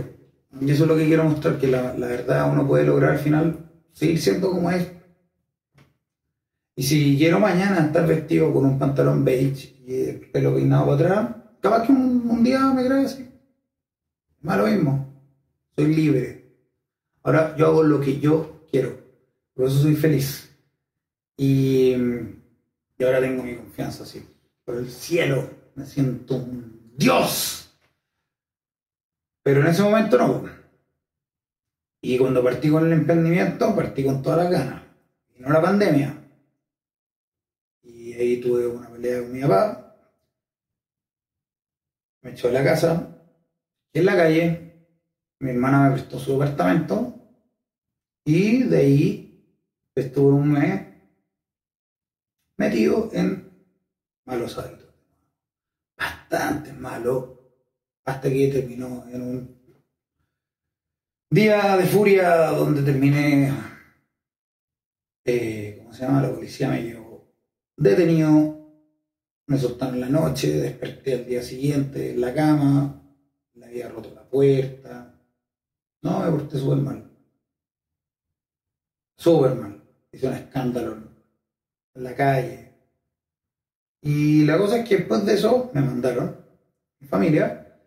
Y 0.62 0.72
eso 0.72 0.84
es 0.84 0.90
lo 0.90 0.98
que 0.98 1.08
quiero 1.08 1.26
mostrar, 1.26 1.60
que 1.60 1.68
la, 1.68 1.94
la 1.98 2.08
verdad 2.08 2.52
uno 2.52 2.68
puede 2.68 2.86
lograr 2.86 3.12
al 3.14 3.20
final 3.20 3.72
seguir 3.94 4.22
siendo 4.22 4.52
como 4.52 4.72
es. 4.72 4.88
Y 6.76 6.84
si 6.84 7.18
quiero 7.18 7.40
mañana 7.40 7.86
estar 7.86 8.08
vestido 8.08 8.52
con 8.52 8.66
un 8.66 8.80
pantalón 8.80 9.24
beige 9.24 9.76
y 9.86 10.10
el 10.10 10.20
pelo 10.32 10.56
peinado 10.56 10.86
para 10.86 10.96
atrás, 10.96 11.36
capaz 11.62 11.86
que 11.86 11.92
un, 11.92 12.44
día 12.44 12.72
me 12.74 12.84
grabe 12.84 13.06
así. 13.06 13.30
Más 14.42 14.58
lo 14.58 14.68
mismo. 14.68 15.14
Soy 15.76 15.94
libre. 15.94 16.46
Ahora 17.22 17.56
yo 17.56 17.68
hago 17.68 17.84
lo 17.84 18.00
que 18.00 18.20
yo 18.20 18.66
quiero. 18.72 18.98
Por 19.54 19.68
eso 19.68 19.80
soy 19.80 19.96
feliz. 19.96 20.50
Y, 21.38 21.94
y 22.98 23.04
ahora 23.04 23.20
tengo 23.20 23.44
mi 23.44 23.56
confianza 23.56 24.04
así. 24.04 24.26
Por 24.66 24.76
el 24.78 24.90
cielo. 24.90 25.48
Me 25.76 25.86
siento 25.86 26.36
un 26.36 26.92
Dios. 26.98 27.72
Pero 29.44 29.62
en 29.62 29.68
ese 29.68 29.84
momento 29.84 30.18
no. 30.18 30.46
Y 32.02 32.18
cuando 32.18 32.44
partí 32.44 32.70
con 32.70 32.86
el 32.86 32.94
emprendimiento, 32.94 33.76
partí 33.76 34.04
con 34.04 34.22
todas 34.22 34.44
las 34.44 34.52
ganas. 34.52 34.82
Y 35.36 35.42
no 35.42 35.50
la 35.50 35.62
pandemia. 35.62 36.23
Ahí 38.24 38.38
tuve 38.38 38.66
una 38.66 38.90
pelea 38.90 39.20
con 39.20 39.34
mi 39.34 39.42
papá. 39.42 39.98
Me 42.22 42.32
echó 42.32 42.48
de 42.48 42.54
la 42.54 42.64
casa. 42.64 43.20
En 43.92 44.06
la 44.06 44.16
calle, 44.16 44.88
mi 45.40 45.50
hermana 45.50 45.90
me 45.90 45.96
prestó 45.96 46.18
su 46.18 46.32
departamento. 46.32 47.20
Y 48.24 48.64
de 48.64 48.78
ahí 48.78 49.46
estuve 49.94 50.32
un 50.32 50.54
mes 50.54 50.88
metido 52.56 53.10
en 53.12 53.52
malos 54.24 54.58
hábitos. 54.58 54.94
Bastante 55.98 56.72
malo. 56.72 57.42
Hasta 58.06 58.30
que 58.30 58.48
terminó 58.48 59.06
en 59.10 59.22
un 59.22 59.62
día 61.30 61.76
de 61.76 61.86
furia 61.86 62.48
donde 62.52 62.84
terminé, 62.84 63.54
eh, 65.26 65.76
¿cómo 65.80 65.94
se 65.94 66.06
llama? 66.06 66.22
La 66.22 66.34
policía 66.34 66.70
me 66.70 66.84
llevó 66.84 67.03
detenido. 67.76 68.60
Me 69.46 69.58
soltaron 69.58 70.00
la 70.00 70.10
noche, 70.10 70.52
desperté 70.54 71.16
al 71.16 71.26
día 71.26 71.44
siguiente 71.44 72.12
en 72.12 72.22
la 72.22 72.34
cama, 72.34 73.02
le 73.56 73.66
había 73.66 73.90
roto 73.90 74.12
la 74.16 74.24
puerta. 74.24 75.14
No, 76.02 76.20
me 76.20 76.32
porté 76.32 76.58
súper 76.58 76.78
mal. 76.78 77.12
Súper 79.18 79.56
mal. 79.56 79.84
Hice 80.12 80.28
un 80.28 80.34
escándalo 80.34 80.98
en 81.96 82.04
la 82.04 82.16
calle. 82.16 82.74
Y 84.02 84.44
la 84.46 84.58
cosa 84.58 84.80
es 84.80 84.88
que 84.88 84.98
después 84.98 85.26
de 85.26 85.34
eso 85.34 85.72
me 85.74 85.82
mandaron, 85.82 86.36
mi 87.00 87.08
familia, 87.08 87.80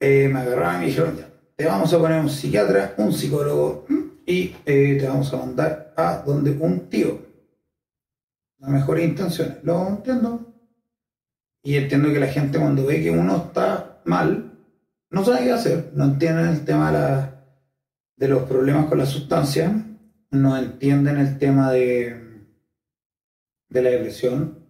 eh, 0.00 0.28
me 0.32 0.40
agarraron 0.40 0.76
y 0.76 0.78
me 0.78 0.86
dijeron, 0.86 1.16
ya, 1.16 1.30
te 1.56 1.66
vamos 1.66 1.92
a 1.92 1.98
poner 1.98 2.20
un 2.20 2.30
psiquiatra, 2.30 2.94
un 2.96 3.12
psicólogo 3.12 3.86
y 4.26 4.54
eh, 4.64 4.96
te 4.98 5.06
vamos 5.06 5.32
a 5.32 5.36
mandar 5.36 5.92
a 5.96 6.22
donde 6.24 6.52
un 6.52 6.88
tío. 6.88 7.31
Las 8.62 8.70
mejores 8.70 9.08
intenciones. 9.08 9.56
Lo 9.64 9.88
entiendo. 9.88 10.54
Y 11.64 11.74
entiendo 11.76 12.12
que 12.12 12.20
la 12.20 12.28
gente 12.28 12.60
cuando 12.60 12.86
ve 12.86 13.02
que 13.02 13.10
uno 13.10 13.36
está 13.36 14.00
mal, 14.04 14.56
no 15.10 15.24
sabe 15.24 15.44
qué 15.44 15.50
hacer. 15.50 15.90
No 15.94 16.04
entienden 16.04 16.46
el 16.46 16.64
tema 16.64 16.92
de, 18.16 18.28
los 18.28 18.44
problemas 18.44 18.86
con 18.86 18.98
la 18.98 19.06
sustancia. 19.06 19.84
No 20.30 20.56
entienden 20.56 21.18
el 21.18 21.38
tema 21.38 21.72
de, 21.72 22.46
de 23.68 23.82
la 23.82 23.90
depresión. 23.90 24.64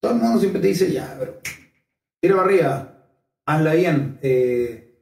Todo 0.00 0.12
el 0.12 0.18
mundo 0.20 0.38
siempre 0.38 0.60
te 0.60 0.68
dice, 0.68 0.92
ya, 0.92 1.16
pero 1.18 1.40
tira 2.20 2.36
para 2.36 2.46
arriba, 2.46 3.08
hazla 3.46 3.74
bien, 3.74 4.18
eh, 4.22 4.96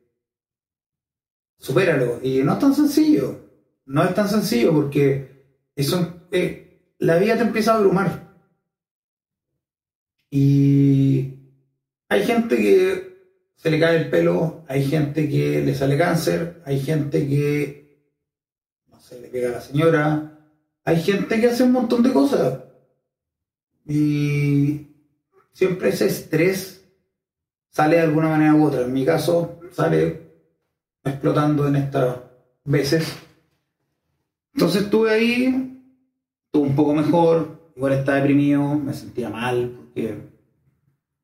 supéralo. 1.58 2.18
Y 2.22 2.42
no 2.42 2.54
es 2.54 2.58
tan 2.58 2.74
sencillo. 2.74 3.44
No 3.84 4.02
es 4.02 4.14
tan 4.14 4.26
sencillo 4.26 4.72
porque 4.72 5.68
eso, 5.76 6.24
eh, 6.32 6.63
la 7.04 7.18
vida 7.18 7.36
te 7.36 7.42
empieza 7.42 7.72
a 7.72 7.76
abrumar. 7.76 8.34
Y 10.30 11.38
hay 12.08 12.24
gente 12.24 12.56
que 12.56 13.14
se 13.56 13.70
le 13.70 13.78
cae 13.78 13.96
el 13.96 14.10
pelo, 14.10 14.64
hay 14.68 14.84
gente 14.84 15.28
que 15.28 15.62
le 15.62 15.74
sale 15.74 15.96
cáncer, 15.96 16.62
hay 16.64 16.80
gente 16.80 17.26
que, 17.28 18.08
no 18.88 19.00
sé, 19.00 19.20
le 19.20 19.28
pega 19.28 19.50
a 19.50 19.52
la 19.52 19.60
señora, 19.60 20.38
hay 20.84 21.00
gente 21.02 21.40
que 21.40 21.48
hace 21.48 21.62
un 21.62 21.72
montón 21.72 22.02
de 22.02 22.12
cosas. 22.12 22.60
Y 23.86 24.88
siempre 25.52 25.90
ese 25.90 26.06
estrés 26.06 26.84
sale 27.70 27.96
de 27.96 28.02
alguna 28.02 28.30
manera 28.30 28.54
u 28.54 28.64
otra. 28.64 28.82
En 28.82 28.92
mi 28.92 29.04
caso, 29.04 29.60
sale 29.72 30.22
explotando 31.04 31.68
en 31.68 31.76
estas 31.76 32.16
veces. 32.64 33.12
Entonces 34.54 34.84
estuve 34.84 35.10
ahí, 35.10 35.73
estuve 36.54 36.68
un 36.68 36.76
poco 36.76 36.94
mejor, 36.94 37.72
igual 37.74 37.94
estaba 37.94 38.18
deprimido, 38.18 38.76
me 38.76 38.94
sentía 38.94 39.28
mal, 39.28 39.70
porque 39.76 40.30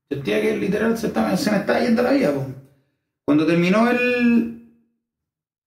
sentía 0.09 0.41
que 0.41 0.57
literal 0.57 0.97
se, 0.97 1.07
me 1.07 1.33
estaba 1.33 1.79
yendo 1.79 2.01
la 2.01 2.11
vida. 2.11 2.33
Cuando 3.23 3.45
terminó 3.45 3.89
el, 3.89 4.75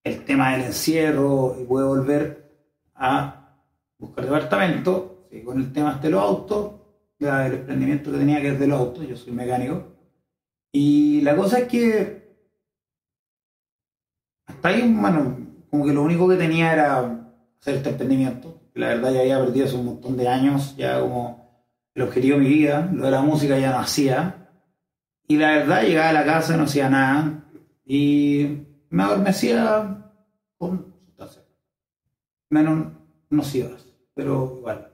el 0.04 0.24
tema 0.26 0.52
del 0.52 0.66
encierro 0.66 1.56
y 1.58 1.64
pude 1.64 1.84
volver 1.84 2.52
a 2.94 3.56
buscar 3.98 4.26
departamento, 4.26 5.28
con 5.46 5.58
el 5.58 5.72
tema 5.72 5.94
de 5.94 6.10
los 6.10 6.20
autos, 6.20 6.72
el 7.18 7.54
emprendimiento 7.54 8.12
que 8.12 8.18
tenía 8.18 8.42
que 8.42 8.48
es 8.48 8.60
de 8.60 8.66
los 8.66 8.78
autos, 8.78 9.08
yo 9.08 9.16
soy 9.16 9.32
mecánico. 9.32 9.82
Y 10.72 11.22
la 11.22 11.34
cosa 11.34 11.60
es 11.60 11.68
que 11.68 12.36
hasta 14.44 14.68
ahí, 14.68 14.94
bueno, 14.94 15.38
como 15.70 15.86
que 15.86 15.94
lo 15.94 16.02
único 16.02 16.28
que 16.28 16.36
tenía 16.36 16.70
era 16.70 16.98
hacer 17.58 17.76
este 17.76 17.88
emprendimiento. 17.88 18.60
La 18.74 18.88
verdad 18.88 19.12
ya 19.12 19.20
había 19.20 19.38
perdido 19.38 19.66
hace 19.66 19.76
un 19.76 19.86
montón 19.86 20.16
de 20.16 20.28
años, 20.28 20.76
ya 20.76 21.00
como 21.00 21.66
el 21.94 22.02
objetivo 22.02 22.38
de 22.38 22.44
mi 22.44 22.48
vida, 22.48 22.90
lo 22.92 23.04
de 23.04 23.10
la 23.10 23.22
música 23.22 23.58
ya 23.58 23.70
no 23.70 23.78
hacía. 23.78 24.50
Y 25.28 25.36
la 25.36 25.52
verdad 25.52 25.82
llegaba 25.82 26.10
a 26.10 26.12
la 26.12 26.24
casa 26.24 26.56
no 26.56 26.64
hacía 26.64 26.90
nada. 26.90 27.44
Y 27.84 28.66
me 28.90 29.02
adormecía 29.04 30.12
con 30.58 30.92
sustancias. 31.06 31.44
Menos 32.50 32.88
nocivas, 33.30 33.86
pero 34.12 34.56
igual. 34.58 34.92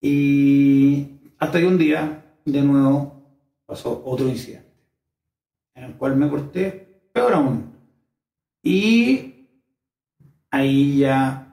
Y 0.00 1.34
hasta 1.38 1.58
que 1.58 1.66
un 1.66 1.78
día, 1.78 2.36
de 2.44 2.62
nuevo, 2.62 3.18
pasó 3.66 4.02
otro 4.04 4.28
incidente, 4.28 4.72
en 5.74 5.84
el 5.84 5.94
cual 5.96 6.16
me 6.16 6.28
corté 6.28 7.02
peor 7.12 7.34
aún. 7.34 7.76
Y 8.62 9.48
ahí 10.50 10.98
ya 10.98 11.47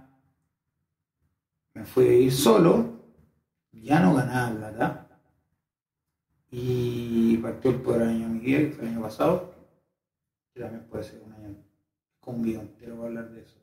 me 1.75 1.85
fui 1.85 2.07
a 2.07 2.13
ir 2.13 2.33
solo, 2.33 2.95
ya 3.71 3.99
no 3.99 4.15
ganaba 4.15 4.57
plata. 4.57 5.19
Y 6.49 7.37
partió 7.37 7.71
el 7.71 7.81
peor 7.81 8.03
año 8.03 8.27
de 8.27 8.33
mi 8.33 8.39
vida, 8.39 8.59
que 8.59 8.71
fue 8.71 8.85
el 8.85 8.91
año 8.91 9.01
pasado, 9.01 9.53
que 10.53 10.61
también 10.61 10.85
puede 10.85 11.03
ser 11.03 11.21
un 11.21 11.33
año 11.33 11.55
con 12.19 12.47
entero 12.47 12.95
para 12.95 13.07
hablar 13.07 13.29
de 13.29 13.41
eso. 13.41 13.59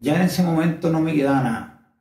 Ya 0.00 0.16
en 0.16 0.22
ese 0.22 0.42
momento 0.42 0.90
no 0.90 1.00
me 1.00 1.14
quedaba 1.14 1.42
nada. 1.42 1.94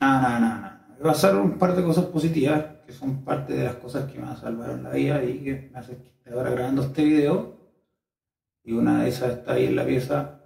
Nada, 0.00 0.20
nada, 0.20 0.40
nada. 0.40 0.60
nada. 0.60 0.96
Me 0.98 1.04
pasaron 1.04 1.42
un 1.42 1.58
par 1.58 1.76
de 1.76 1.84
cosas 1.84 2.06
positivas, 2.06 2.64
que 2.84 2.92
son 2.92 3.24
parte 3.24 3.54
de 3.54 3.64
las 3.64 3.76
cosas 3.76 4.10
que 4.10 4.18
me 4.18 4.36
salvaron 4.36 4.82
la 4.82 4.90
vida 4.90 5.22
y 5.22 5.44
que 5.44 5.70
me 5.72 5.78
hacen 5.78 6.02
esté 6.02 6.32
ahora 6.32 6.50
grabando 6.50 6.82
este 6.82 7.04
video. 7.04 7.56
Y 8.64 8.72
una 8.72 9.02
de 9.02 9.08
esas 9.08 9.38
está 9.38 9.52
ahí 9.52 9.66
en 9.66 9.76
la 9.76 9.86
pieza, 9.86 10.40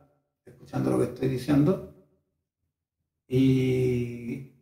escuchando 0.44 0.90
lo 0.90 0.98
que 0.98 1.04
estoy 1.04 1.28
diciendo. 1.28 1.93
Y 3.28 4.52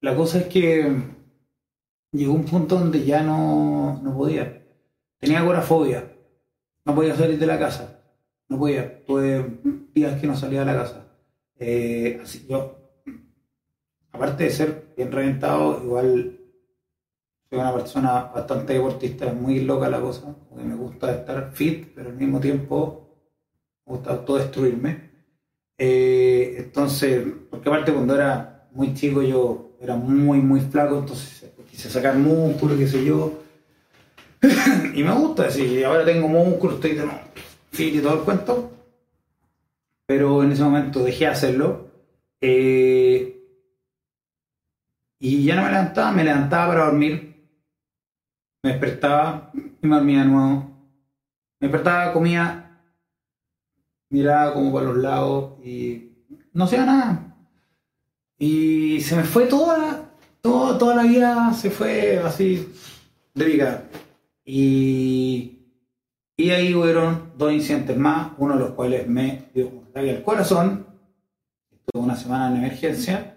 la 0.00 0.14
cosa 0.16 0.38
es 0.38 0.46
que 0.46 1.02
llegó 2.12 2.32
un 2.32 2.44
punto 2.44 2.78
donde 2.78 3.04
ya 3.04 3.22
no, 3.22 4.00
no 4.02 4.16
podía. 4.16 4.64
Tenía 5.18 5.40
agorafobia. 5.40 6.12
No 6.84 6.94
podía 6.94 7.14
salir 7.16 7.38
de 7.38 7.46
la 7.46 7.58
casa. 7.58 8.02
No 8.48 8.58
podía. 8.58 9.04
Tuve 9.04 9.60
días 9.94 10.20
que 10.20 10.26
no 10.26 10.36
salía 10.36 10.60
de 10.60 10.66
la 10.66 10.76
casa. 10.76 11.08
Eh, 11.58 12.20
así 12.22 12.46
yo, 12.48 12.78
aparte 14.12 14.44
de 14.44 14.50
ser 14.50 14.94
bien 14.96 15.10
reventado, 15.10 15.82
igual 15.82 16.38
soy 17.50 17.58
una 17.58 17.74
persona 17.74 18.24
bastante 18.34 18.74
deportista, 18.74 19.26
es 19.26 19.34
muy 19.34 19.60
loca 19.60 19.88
la 19.88 20.00
cosa, 20.00 20.36
porque 20.48 20.64
me 20.64 20.74
gusta 20.74 21.12
estar 21.12 21.50
fit, 21.52 21.92
pero 21.94 22.10
al 22.10 22.16
mismo 22.16 22.40
tiempo 22.40 23.08
me 23.86 23.94
gusta 23.94 24.10
autodestruirme. 24.10 25.07
Eh, 25.78 26.56
entonces, 26.58 27.24
porque 27.50 27.68
aparte 27.68 27.92
cuando 27.92 28.14
era 28.14 28.68
muy 28.72 28.94
chico 28.94 29.22
yo 29.22 29.70
era 29.80 29.94
muy, 29.96 30.40
muy 30.40 30.60
flaco, 30.60 30.98
entonces 30.98 31.50
quise 31.70 31.88
sacar 31.90 32.16
músculo, 32.16 32.76
qué 32.76 32.88
sé 32.88 33.04
yo. 33.04 33.38
y 34.94 35.02
me 35.02 35.12
gusta 35.12 35.44
decir, 35.44 35.84
ahora 35.84 36.04
tengo 36.04 36.28
músculo, 36.28 36.74
estoy 36.74 36.94
de 36.94 37.08
fit 37.70 37.94
y 37.94 38.00
todo 38.00 38.14
el 38.14 38.20
cuento. 38.24 38.72
Pero 40.06 40.42
en 40.42 40.52
ese 40.52 40.62
momento 40.62 41.04
dejé 41.04 41.24
de 41.26 41.30
hacerlo. 41.30 41.88
eh, 42.40 43.34
y 45.20 45.44
ya 45.44 45.56
no 45.56 45.62
me 45.62 45.70
levantaba, 45.70 46.12
me 46.12 46.24
levantaba 46.24 46.68
para 46.68 46.84
dormir. 46.86 47.34
Me 48.62 48.70
despertaba 48.70 49.50
y 49.54 49.86
me 49.86 49.96
dormía 49.96 50.20
de 50.20 50.26
nuevo. 50.26 50.70
Me 51.60 51.68
despertaba, 51.68 52.12
comía, 52.12 52.67
miraba 54.10 54.54
como 54.54 54.72
para 54.72 54.86
los 54.86 54.98
lados 54.98 55.64
y 55.64 56.12
no 56.52 56.64
hacía 56.64 56.84
nada. 56.84 57.36
Y 58.38 59.00
se 59.00 59.16
me 59.16 59.24
fue 59.24 59.46
toda, 59.46 60.10
toda, 60.40 60.78
toda 60.78 60.96
la 60.96 61.02
vida, 61.02 61.52
se 61.54 61.70
fue 61.70 62.18
así 62.18 62.72
de 63.34 63.44
pica. 63.44 63.84
Y, 64.44 65.58
y 66.36 66.50
ahí 66.50 66.74
hubieron 66.74 67.32
dos 67.36 67.52
incidentes 67.52 67.96
más, 67.96 68.32
uno 68.38 68.54
de 68.54 68.60
los 68.60 68.70
cuales 68.70 69.08
me 69.08 69.50
dio 69.54 69.68
un 69.68 69.86
ataque 69.90 70.10
al 70.10 70.22
corazón. 70.22 70.86
Estuve 71.70 72.02
una 72.02 72.16
semana 72.16 72.50
en 72.50 72.64
emergencia. 72.64 73.36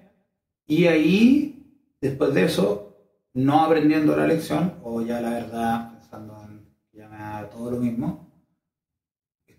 Y 0.68 0.86
ahí, 0.88 1.66
después 2.00 2.34
de 2.34 2.46
eso, 2.46 2.96
no 3.34 3.62
aprendiendo 3.62 4.16
la 4.16 4.28
lección, 4.28 4.76
o 4.84 5.02
ya 5.02 5.20
la 5.22 5.32
verdad, 5.32 5.94
pensando 5.94 6.42
en 6.44 6.62
ya 6.94 7.08
me 7.08 7.18
da 7.18 7.50
todo 7.50 7.72
lo 7.72 7.78
mismo, 7.78 8.31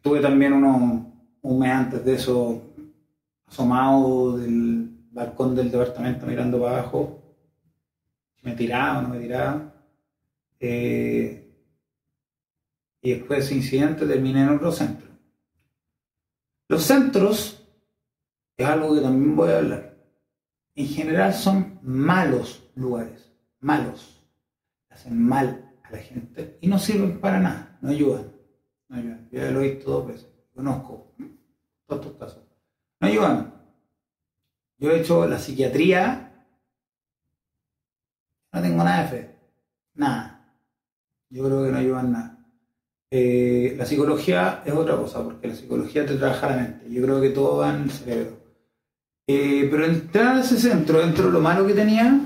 estuve 0.03 0.19
también 0.19 0.53
uno, 0.53 1.15
un 1.43 1.59
mes 1.61 1.71
antes 1.71 2.05
de 2.05 2.15
eso 2.15 2.75
asomado 3.47 4.37
del 4.37 4.91
balcón 5.12 5.55
del 5.55 5.71
departamento 5.71 6.27
mirando 6.27 6.61
para 6.61 6.79
abajo, 6.81 7.23
si 8.35 8.45
me 8.45 8.57
tiraba 8.57 8.99
o 8.99 9.03
no 9.03 9.09
me 9.11 9.21
tiraba. 9.21 9.73
Eh, 10.59 11.55
y 13.01 13.11
después 13.11 13.38
de 13.38 13.45
ese 13.45 13.55
incidente 13.55 14.05
terminé 14.05 14.43
en 14.43 14.49
otro 14.49 14.73
centro. 14.73 15.07
Los 16.67 16.83
centros 16.83 17.65
es 18.57 18.67
algo 18.67 18.97
que 18.97 19.03
también 19.03 19.37
voy 19.37 19.51
a 19.51 19.59
hablar. 19.59 19.97
En 20.75 20.88
general 20.88 21.33
son 21.33 21.79
malos 21.81 22.69
lugares, 22.75 23.33
malos. 23.61 24.21
Hacen 24.91 25.17
mal 25.17 25.73
a 25.85 25.93
la 25.93 25.99
gente 25.99 26.59
y 26.61 26.67
no 26.67 26.81
sirven 26.81 27.21
para 27.21 27.38
nada, 27.38 27.79
no 27.81 27.91
ayudan. 27.91 28.32
No. 29.00 29.18
Yo 29.31 29.40
ya 29.40 29.50
lo 29.50 29.62
he 29.62 29.70
visto 29.70 29.90
dos 29.90 30.07
veces, 30.07 30.28
conozco 30.55 31.14
todos 31.87 32.07
estos 32.07 32.18
casos. 32.18 32.42
No 33.00 33.09
ayudan. 33.09 33.55
Yo 34.78 34.90
he 34.90 35.00
hecho 35.00 35.26
la 35.26 35.38
psiquiatría, 35.38 36.46
no 38.52 38.61
tengo 38.61 38.85
nada 38.85 39.02
de 39.02 39.09
fe, 39.09 39.37
nada. 39.94 40.55
Yo 41.31 41.44
creo 41.44 41.64
que 41.64 41.72
no 41.72 41.78
ayudan 41.78 42.12
nada. 42.12 42.38
Eh, 43.11 43.74
la 43.78 43.87
psicología 43.87 44.62
es 44.66 44.72
otra 44.72 44.96
cosa, 44.96 45.22
porque 45.22 45.48
la 45.48 45.55
psicología 45.55 46.05
te 46.05 46.16
trabaja 46.16 46.50
la 46.50 46.57
mente. 46.57 46.90
Yo 46.90 47.02
creo 47.02 47.20
que 47.20 47.31
todo 47.31 47.59
va 47.59 47.74
en 47.74 47.83
el 47.83 47.90
cerebro. 47.90 48.38
Eh, 49.26 49.68
pero 49.70 49.87
entrar 49.87 50.37
a 50.37 50.40
ese 50.40 50.59
centro, 50.59 50.98
dentro 50.98 51.26
de 51.26 51.33
lo 51.33 51.40
malo 51.40 51.66
que 51.66 51.74
tenía, 51.74 52.20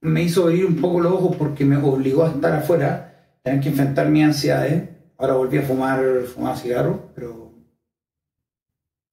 me 0.00 0.22
hizo 0.22 0.44
abrir 0.44 0.66
un 0.66 0.76
poco 0.76 1.00
los 1.00 1.12
ojos 1.12 1.36
porque 1.36 1.64
me 1.64 1.76
obligó 1.76 2.24
a 2.24 2.30
estar 2.30 2.52
afuera, 2.52 3.38
tener 3.42 3.60
que 3.60 3.68
enfrentar 3.68 4.08
mis 4.08 4.24
ansiedades. 4.24 4.88
Ahora 5.22 5.34
volví 5.34 5.56
a 5.56 5.62
fumar, 5.62 6.24
fumar 6.24 6.58
cigarro, 6.58 7.12
pero 7.14 7.52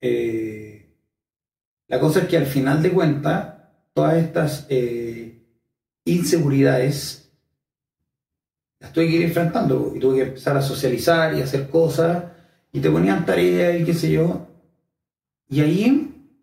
eh, 0.01 0.91
la 1.85 1.99
cosa 1.99 2.21
es 2.21 2.27
que 2.27 2.35
al 2.35 2.47
final 2.47 2.81
de 2.81 2.91
cuentas, 2.91 3.57
todas 3.93 4.15
estas 4.15 4.65
eh, 4.69 5.39
inseguridades 6.05 7.31
las 8.79 8.91
tuve 8.91 9.05
que 9.05 9.17
ir 9.17 9.21
enfrentando 9.21 9.93
y 9.95 9.99
tuve 9.99 10.15
que 10.15 10.23
empezar 10.29 10.57
a 10.57 10.63
socializar 10.63 11.35
y 11.35 11.43
hacer 11.43 11.69
cosas 11.69 12.23
y 12.71 12.79
te 12.79 12.89
ponían 12.89 13.23
tareas 13.23 13.79
y 13.79 13.85
qué 13.85 13.93
sé 13.93 14.11
yo. 14.11 14.47
Y 15.47 15.61
ahí 15.61 16.33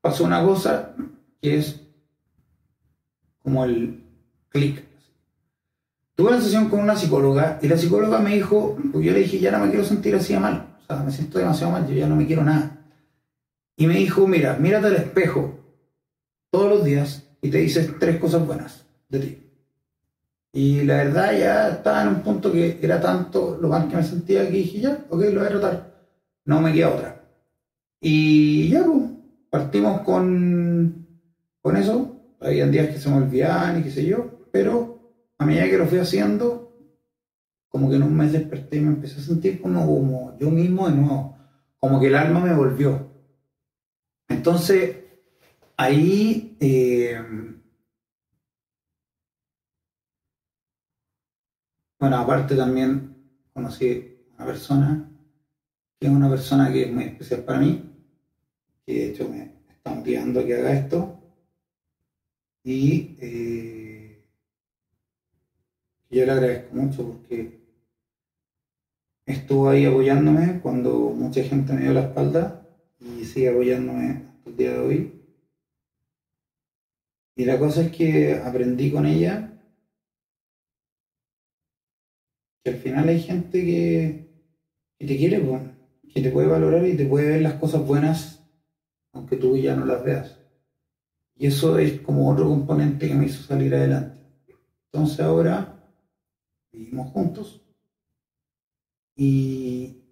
pasó 0.00 0.24
una 0.24 0.42
cosa 0.42 0.96
que 1.42 1.58
es 1.58 1.78
como 3.42 3.66
el 3.66 4.02
clic. 4.48 4.91
Tuve 6.14 6.28
una 6.28 6.40
sesión 6.40 6.68
con 6.68 6.80
una 6.80 6.96
psicóloga 6.96 7.58
y 7.62 7.68
la 7.68 7.78
psicóloga 7.78 8.18
me 8.18 8.34
dijo, 8.34 8.76
pues 8.92 9.04
yo 9.04 9.12
le 9.12 9.20
dije, 9.20 9.38
ya 9.38 9.50
no 9.50 9.64
me 9.64 9.70
quiero 9.70 9.84
sentir 9.84 10.14
así 10.14 10.34
de 10.34 10.40
mal, 10.40 10.76
o 10.82 10.86
sea, 10.86 11.02
me 11.02 11.10
siento 11.10 11.38
demasiado 11.38 11.72
mal, 11.72 11.86
yo 11.86 11.94
ya 11.94 12.06
no 12.06 12.16
me 12.16 12.26
quiero 12.26 12.44
nada. 12.44 12.78
Y 13.76 13.86
me 13.86 13.94
dijo, 13.94 14.26
mira, 14.26 14.56
mírate 14.58 14.88
al 14.88 14.96
espejo 14.96 15.58
todos 16.50 16.68
los 16.68 16.84
días 16.84 17.26
y 17.40 17.50
te 17.50 17.58
dices 17.58 17.90
tres 17.98 18.18
cosas 18.20 18.46
buenas 18.46 18.84
de 19.08 19.18
ti. 19.18 19.38
Y 20.52 20.84
la 20.84 20.96
verdad 20.96 21.32
ya 21.38 21.68
estaba 21.70 22.02
en 22.02 22.08
un 22.08 22.20
punto 22.20 22.52
que 22.52 22.78
era 22.82 23.00
tanto 23.00 23.56
lo 23.58 23.68
mal 23.68 23.88
que 23.88 23.96
me 23.96 24.04
sentía 24.04 24.46
que 24.46 24.58
dije, 24.58 24.80
ya, 24.80 25.06
ok, 25.08 25.22
lo 25.32 25.40
voy 25.40 25.46
a 25.46 25.48
tratar. 25.48 25.94
No 26.44 26.60
me 26.60 26.74
queda 26.74 26.90
otra. 26.90 27.24
Y 28.00 28.68
ya, 28.68 28.84
pues, 28.84 29.02
partimos 29.48 30.02
con, 30.02 31.06
con 31.62 31.76
eso. 31.76 32.16
Habían 32.38 32.70
días 32.70 32.88
que 32.88 32.98
se 32.98 33.08
me 33.08 33.16
olvidaban 33.16 33.80
y 33.80 33.82
qué 33.84 33.90
sé 33.90 34.04
yo, 34.04 34.46
pero 34.50 34.91
a 35.42 35.46
medida 35.46 35.68
que 35.68 35.78
lo 35.78 35.86
fui 35.86 35.98
haciendo, 35.98 36.76
como 37.68 37.88
que 37.88 37.96
en 37.96 38.02
un 38.02 38.16
mes 38.16 38.32
desperté 38.32 38.76
y 38.76 38.80
me 38.80 38.88
empecé 38.88 39.20
a 39.20 39.24
sentir 39.24 39.60
como, 39.60 39.86
como 39.86 40.38
yo 40.38 40.50
mismo 40.50 40.88
de 40.88 40.96
nuevo, 40.96 41.36
como 41.78 42.00
que 42.00 42.08
el 42.08 42.16
alma 42.16 42.40
me 42.40 42.54
volvió. 42.54 43.10
Entonces, 44.28 44.96
ahí... 45.76 46.56
eh, 46.60 47.20
Bueno, 52.02 52.16
aparte 52.18 52.56
también 52.56 53.14
conocí 53.52 54.18
a 54.32 54.34
una 54.38 54.46
persona, 54.46 55.08
que 56.00 56.08
es 56.08 56.12
una 56.12 56.28
persona 56.28 56.72
que 56.72 56.82
es 56.82 56.92
muy 56.92 57.04
especial 57.04 57.44
para 57.44 57.60
mí, 57.60 57.80
que 58.84 58.92
de 58.92 59.10
hecho 59.10 59.28
me 59.28 59.54
están 59.70 60.02
pidiendo 60.02 60.44
que 60.44 60.56
haga 60.56 60.72
esto. 60.72 61.22
Y 62.64 63.16
eh, 63.20 63.51
yo 66.12 66.26
le 66.26 66.32
agradezco 66.32 66.76
mucho 66.76 67.08
porque 67.08 67.58
estuvo 69.24 69.70
ahí 69.70 69.86
apoyándome 69.86 70.60
cuando 70.60 71.10
mucha 71.10 71.42
gente 71.42 71.72
me 71.72 71.82
dio 71.82 71.94
la 71.94 72.02
espalda 72.02 72.68
y 73.00 73.24
sigue 73.24 73.48
apoyándome 73.48 74.08
hasta 74.08 74.50
el 74.50 74.56
día 74.56 74.72
de 74.72 74.78
hoy. 74.78 75.22
Y 77.34 77.46
la 77.46 77.58
cosa 77.58 77.80
es 77.80 77.92
que 77.92 78.34
aprendí 78.34 78.92
con 78.92 79.06
ella 79.06 79.58
que 82.62 82.70
al 82.70 82.76
final 82.76 83.08
hay 83.08 83.20
gente 83.20 83.64
que, 83.64 84.28
que 84.98 85.06
te 85.06 85.16
quiere, 85.16 85.42
que 86.12 86.20
te 86.20 86.30
puede 86.30 86.46
valorar 86.46 86.86
y 86.86 86.94
te 86.94 87.06
puede 87.06 87.30
ver 87.30 87.42
las 87.42 87.54
cosas 87.54 87.86
buenas, 87.86 88.44
aunque 89.14 89.36
tú 89.36 89.56
ya 89.56 89.74
no 89.74 89.86
las 89.86 90.04
veas. 90.04 90.38
Y 91.36 91.46
eso 91.46 91.78
es 91.78 92.02
como 92.02 92.30
otro 92.30 92.44
componente 92.44 93.08
que 93.08 93.14
me 93.14 93.24
hizo 93.24 93.42
salir 93.42 93.74
adelante. 93.74 94.20
Entonces 94.92 95.20
ahora 95.20 95.81
vivimos 96.72 97.10
juntos 97.12 97.62
y 99.14 100.02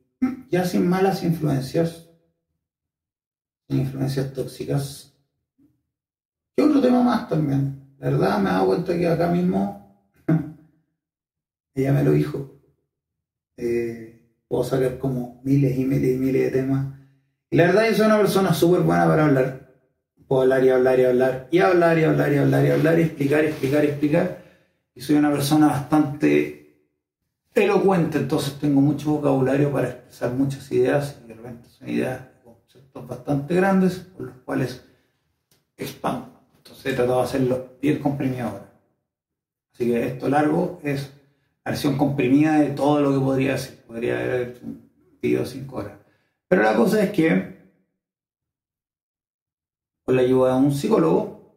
ya 0.50 0.64
sin 0.64 0.88
malas 0.88 1.22
influencias, 1.22 2.08
sin 3.68 3.80
influencias 3.80 4.32
tóxicas. 4.32 5.14
Y 6.56 6.62
otro 6.62 6.80
tema 6.80 7.02
más 7.02 7.28
también. 7.28 7.96
La 7.98 8.10
verdad 8.10 8.38
me 8.38 8.50
dado 8.50 8.66
cuenta 8.66 8.96
que 8.96 9.08
acá 9.08 9.28
mismo 9.30 10.06
ella 11.74 11.92
me 11.92 12.02
lo 12.02 12.12
dijo. 12.12 12.60
Eh, 13.56 14.34
puedo 14.48 14.64
sacar 14.64 14.98
como 14.98 15.40
miles 15.44 15.78
y 15.78 15.84
miles 15.84 16.16
y 16.16 16.18
miles 16.18 16.42
de 16.44 16.50
temas. 16.50 16.94
Y 17.50 17.56
la 17.56 17.66
verdad 17.66 17.88
yo 17.88 17.94
soy 17.94 18.06
una 18.06 18.18
persona 18.18 18.54
súper 18.54 18.80
buena 18.80 19.06
para 19.06 19.26
hablar. 19.26 19.70
Puedo 20.28 20.42
hablar 20.42 20.64
y 20.64 20.68
hablar 20.68 21.00
y 21.00 21.04
hablar 21.04 21.48
y 21.50 21.58
hablar 21.58 21.98
y 21.98 22.04
hablar 22.04 22.32
y 22.32 22.36
hablar 22.36 22.66
y 22.66 22.70
hablar 22.70 22.98
y 22.98 23.02
explicar, 23.02 23.44
explicar, 23.44 23.84
explicar. 23.84 24.39
Soy 25.00 25.16
una 25.16 25.30
persona 25.30 25.68
bastante 25.68 26.76
elocuente, 27.54 28.18
entonces 28.18 28.58
tengo 28.58 28.82
mucho 28.82 29.12
vocabulario 29.12 29.72
para 29.72 29.88
expresar 29.88 30.34
muchas 30.34 30.70
ideas 30.70 31.18
y 31.24 31.28
de 31.28 31.34
repente 31.34 31.70
son 31.70 31.88
ideas, 31.88 32.20
conceptos 32.44 33.08
bastante 33.08 33.54
grandes 33.54 33.94
por 33.98 34.26
los 34.26 34.36
cuales 34.44 34.84
expando. 35.78 36.38
Entonces 36.58 36.84
he 36.84 36.94
tratado 36.94 37.20
de 37.20 37.24
hacerlo 37.24 37.78
bien 37.80 37.98
comprimido 37.98 38.48
ahora. 38.48 38.72
Así 39.72 39.86
que 39.86 40.06
esto 40.06 40.28
largo 40.28 40.80
es 40.84 41.10
la 41.64 41.70
versión 41.70 41.96
comprimida 41.96 42.60
de 42.60 42.70
todo 42.72 43.00
lo 43.00 43.12
que 43.12 43.24
podría 43.24 43.54
hacer. 43.54 43.82
Podría 43.86 44.20
haber 44.20 44.50
hecho 44.50 44.66
un 44.66 44.90
video 45.22 45.40
de 45.40 45.46
5 45.46 45.76
horas. 45.76 45.98
Pero 46.46 46.62
la 46.62 46.76
cosa 46.76 47.02
es 47.02 47.10
que, 47.10 47.58
con 50.04 50.14
la 50.14 50.22
ayuda 50.22 50.56
de 50.56 50.60
un 50.60 50.72
psicólogo, 50.72 51.56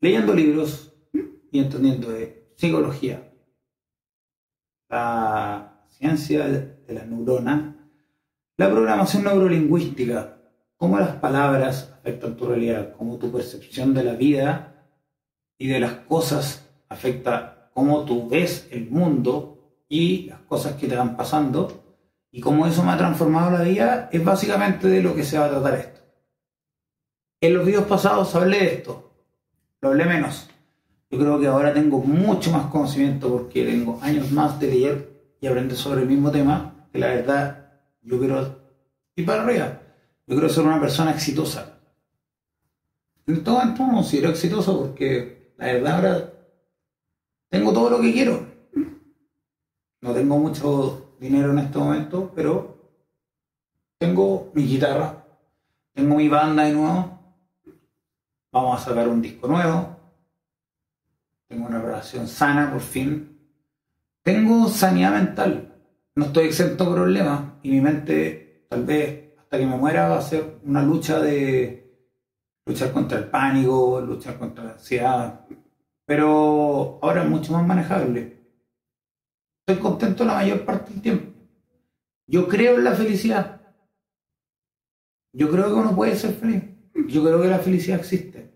leyendo 0.00 0.32
libros 0.34 0.94
y 1.50 1.58
entendiendo 1.58 2.10
psicología, 2.58 3.22
la 4.88 5.84
ciencia 5.90 6.48
de 6.48 6.92
la 6.92 7.04
neurona, 7.04 7.88
la 8.56 8.68
programación 8.68 9.22
neurolingüística, 9.22 10.38
cómo 10.76 10.98
las 10.98 11.14
palabras 11.16 11.94
afectan 12.00 12.36
tu 12.36 12.46
realidad, 12.46 12.96
cómo 12.98 13.16
tu 13.16 13.30
percepción 13.30 13.94
de 13.94 14.02
la 14.02 14.14
vida 14.14 14.74
y 15.56 15.68
de 15.68 15.78
las 15.78 15.92
cosas 16.08 16.68
afecta 16.88 17.70
cómo 17.74 18.04
tú 18.04 18.28
ves 18.28 18.66
el 18.72 18.90
mundo 18.90 19.84
y 19.88 20.26
las 20.30 20.40
cosas 20.40 20.74
que 20.74 20.88
te 20.88 20.96
van 20.96 21.16
pasando 21.16 21.84
y 22.32 22.40
cómo 22.40 22.66
eso 22.66 22.82
me 22.82 22.90
ha 22.90 22.98
transformado 22.98 23.56
la 23.56 23.62
vida, 23.62 24.08
es 24.10 24.24
básicamente 24.24 24.88
de 24.88 25.00
lo 25.00 25.14
que 25.14 25.22
se 25.22 25.38
va 25.38 25.44
a 25.44 25.50
tratar 25.50 25.74
esto. 25.74 26.00
En 27.40 27.54
los 27.54 27.64
videos 27.64 27.84
pasados 27.84 28.34
hablé 28.34 28.58
de 28.58 28.74
esto, 28.74 29.12
lo 29.80 29.90
hablé 29.90 30.06
menos. 30.06 30.50
Yo 31.10 31.18
creo 31.18 31.40
que 31.40 31.46
ahora 31.46 31.72
tengo 31.72 32.00
mucho 32.00 32.50
más 32.50 32.66
conocimiento 32.66 33.30
porque 33.30 33.64
tengo 33.64 33.98
años 34.02 34.30
más 34.30 34.60
de 34.60 34.66
leer 34.66 35.36
y 35.40 35.46
aprender 35.46 35.76
sobre 35.76 36.02
el 36.02 36.08
mismo 36.08 36.30
tema, 36.30 36.88
que 36.92 36.98
la 36.98 37.08
verdad 37.08 37.72
yo 38.02 38.18
quiero 38.18 38.58
ir 39.16 39.24
para 39.26 39.42
arriba. 39.42 39.80
Yo 40.26 40.34
quiero 40.34 40.48
ser 40.48 40.64
una 40.64 40.80
persona 40.80 41.12
exitosa. 41.12 41.80
En 43.26 43.42
todo 43.42 43.58
momento 43.58 43.86
me 43.86 43.94
considero 43.94 44.30
exitoso 44.30 44.78
porque 44.78 45.52
la 45.56 45.66
verdad 45.66 45.94
ahora 45.94 46.32
tengo 47.48 47.72
todo 47.72 47.90
lo 47.90 48.00
que 48.00 48.12
quiero. 48.12 48.46
No 50.00 50.12
tengo 50.12 50.38
mucho 50.38 51.14
dinero 51.18 51.52
en 51.52 51.58
este 51.58 51.78
momento, 51.78 52.32
pero 52.34 52.78
tengo 53.98 54.50
mi 54.54 54.66
guitarra, 54.66 55.24
tengo 55.92 56.14
mi 56.16 56.28
banda 56.28 56.64
de 56.64 56.72
nuevo, 56.72 57.18
vamos 58.52 58.80
a 58.80 58.84
sacar 58.84 59.08
un 59.08 59.20
disco 59.20 59.48
nuevo, 59.48 59.97
tengo 61.48 61.66
una 61.66 61.80
relación 61.80 62.28
sana 62.28 62.70
por 62.70 62.80
fin, 62.80 63.38
tengo 64.22 64.68
sanidad 64.68 65.12
mental, 65.12 65.74
no 66.14 66.26
estoy 66.26 66.46
exento 66.46 66.84
de 66.84 66.94
problemas 66.94 67.52
y 67.62 67.70
mi 67.70 67.80
mente 67.80 68.66
tal 68.68 68.84
vez 68.84 69.32
hasta 69.38 69.58
que 69.58 69.66
me 69.66 69.76
muera 69.76 70.08
va 70.08 70.18
a 70.18 70.22
ser 70.22 70.58
una 70.64 70.82
lucha 70.82 71.20
de 71.20 71.78
luchar 72.66 72.92
contra 72.92 73.18
el 73.18 73.24
pánico, 73.28 74.00
luchar 74.00 74.38
contra 74.38 74.64
la 74.64 74.72
ansiedad, 74.72 75.46
pero 76.04 76.98
ahora 77.00 77.22
es 77.22 77.30
mucho 77.30 77.52
más 77.52 77.66
manejable. 77.66 78.38
Estoy 79.66 79.82
contento 79.82 80.24
la 80.24 80.34
mayor 80.34 80.64
parte 80.64 80.92
del 80.92 81.02
tiempo. 81.02 81.32
Yo 82.26 82.46
creo 82.46 82.76
en 82.76 82.84
la 82.84 82.92
felicidad. 82.92 83.60
Yo 85.32 85.50
creo 85.50 85.66
que 85.66 85.74
uno 85.74 85.94
puede 85.94 86.16
ser 86.16 86.34
feliz. 86.34 86.62
Yo 87.06 87.22
creo 87.22 87.40
que 87.40 87.48
la 87.48 87.58
felicidad 87.58 88.00
existe. 88.00 88.50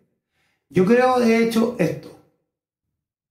Yo 0.69 0.85
creo, 0.85 1.19
de 1.21 1.43
hecho, 1.43 1.77
esto. 1.79 2.22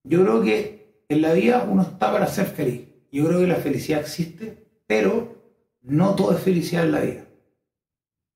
Yo 0.04 0.24
creo 0.24 0.42
que 0.42 1.04
en 1.10 1.22
la 1.22 1.34
vida 1.34 1.68
uno 1.70 1.84
está 1.84 2.12
para 2.12 2.28
ser 2.28 2.48
feliz. 2.48 2.88
Yo 3.12 3.28
creo 3.28 3.40
que 3.42 3.48
la 3.48 3.56
felicidad 3.56 4.02
existe, 4.02 4.66
pero 4.88 5.36
no 5.82 6.16
todo 6.16 6.36
es 6.36 6.42
felicidad 6.42 6.86
en 6.86 6.92
la 6.92 7.02
vida. 7.02 7.26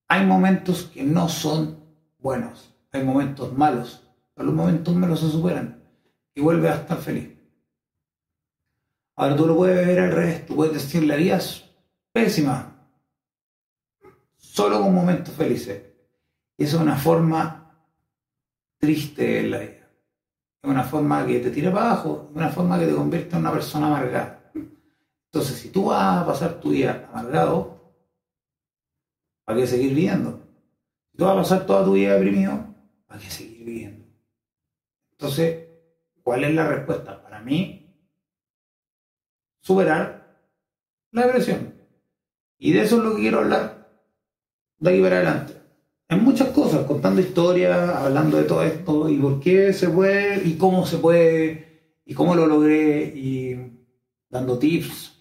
Hay 0.07 0.25
momentos 0.25 0.85
que 0.93 1.03
no 1.03 1.29
son 1.29 1.79
buenos. 2.19 2.73
Hay 2.91 3.03
momentos 3.03 3.53
malos. 3.53 4.07
Pero 4.33 4.47
los 4.47 4.55
momentos 4.55 4.95
malos 4.95 5.21
se 5.21 5.29
superan 5.29 5.83
y 6.33 6.41
vuelves 6.41 6.71
a 6.71 6.75
estar 6.75 6.97
feliz. 6.97 7.29
Ahora 9.15 9.35
tú 9.35 9.47
lo 9.47 9.55
puedes 9.55 9.85
ver 9.85 9.99
al 9.99 10.11
revés. 10.11 10.45
Tú 10.45 10.55
puedes 10.55 10.73
decir 10.73 11.03
la 11.03 11.15
vida 11.15 11.37
es 11.37 11.63
pésima. 12.11 12.89
Solo 14.35 14.81
con 14.81 14.93
momentos 14.93 15.33
felices. 15.33 15.81
Y 16.57 16.65
eso 16.65 16.77
es 16.77 16.83
una 16.83 16.97
forma 16.97 17.65
triste 18.77 19.39
en 19.39 19.51
la 19.51 19.59
vida. 19.59 19.74
Es 20.65 20.71
una 20.71 20.83
forma 20.83 21.27
que 21.27 21.39
te 21.41 21.51
tira 21.51 21.71
para 21.71 21.91
abajo, 21.91 22.29
es 22.31 22.35
una 22.35 22.49
forma 22.49 22.79
que 22.79 22.87
te 22.87 22.95
convierte 22.95 23.35
en 23.35 23.41
una 23.41 23.51
persona 23.51 23.85
amargada. 23.85 24.51
Entonces, 24.55 25.59
si 25.59 25.69
tú 25.69 25.85
vas 25.85 26.23
a 26.23 26.25
pasar 26.25 26.59
tu 26.59 26.71
día 26.71 27.07
amargado, 27.13 27.93
¿para 29.43 29.59
qué 29.59 29.67
seguir 29.67 29.89
viviendo? 29.89 30.41
Si 31.11 31.17
tú 31.17 31.25
vas 31.25 31.33
a 31.33 31.41
pasar 31.41 31.65
toda 31.67 31.85
tu 31.85 31.93
vida 31.93 32.15
deprimido, 32.15 32.65
¿para 33.05 33.19
qué 33.19 33.29
seguir 33.29 33.63
viviendo? 33.63 34.07
Entonces, 35.11 35.67
¿cuál 36.23 36.45
es 36.45 36.55
la 36.55 36.67
respuesta? 36.67 37.21
Para 37.21 37.41
mí, 37.41 37.95
superar 39.59 40.35
la 41.11 41.27
depresión. 41.27 41.75
Y 42.57 42.73
de 42.73 42.81
eso 42.81 42.97
es 42.97 43.03
lo 43.03 43.15
que 43.15 43.21
quiero 43.21 43.41
hablar 43.41 43.87
de 44.79 44.89
aquí 44.89 44.99
para 44.99 45.17
adelante. 45.17 45.61
En 46.07 46.23
muchas 46.23 46.49
cosas, 46.49 46.85
contando 46.85 47.19
historias, 47.19 47.89
hablando 47.89 48.37
de 48.37 48.43
todo 48.43 48.63
esto 48.63 49.09
y 49.09 49.17
por 49.17 49.39
qué 49.39 49.73
se 49.73 49.89
puede 49.89 50.47
y 50.47 50.55
cómo 50.55 50.85
se 50.85 50.99
puede 50.99 51.65
y 52.05 52.13
cómo 52.13 52.35
lo 52.35 52.45
logré 52.45 53.05
y 53.05 53.55
dando 54.29 54.59
tips. 54.59 55.13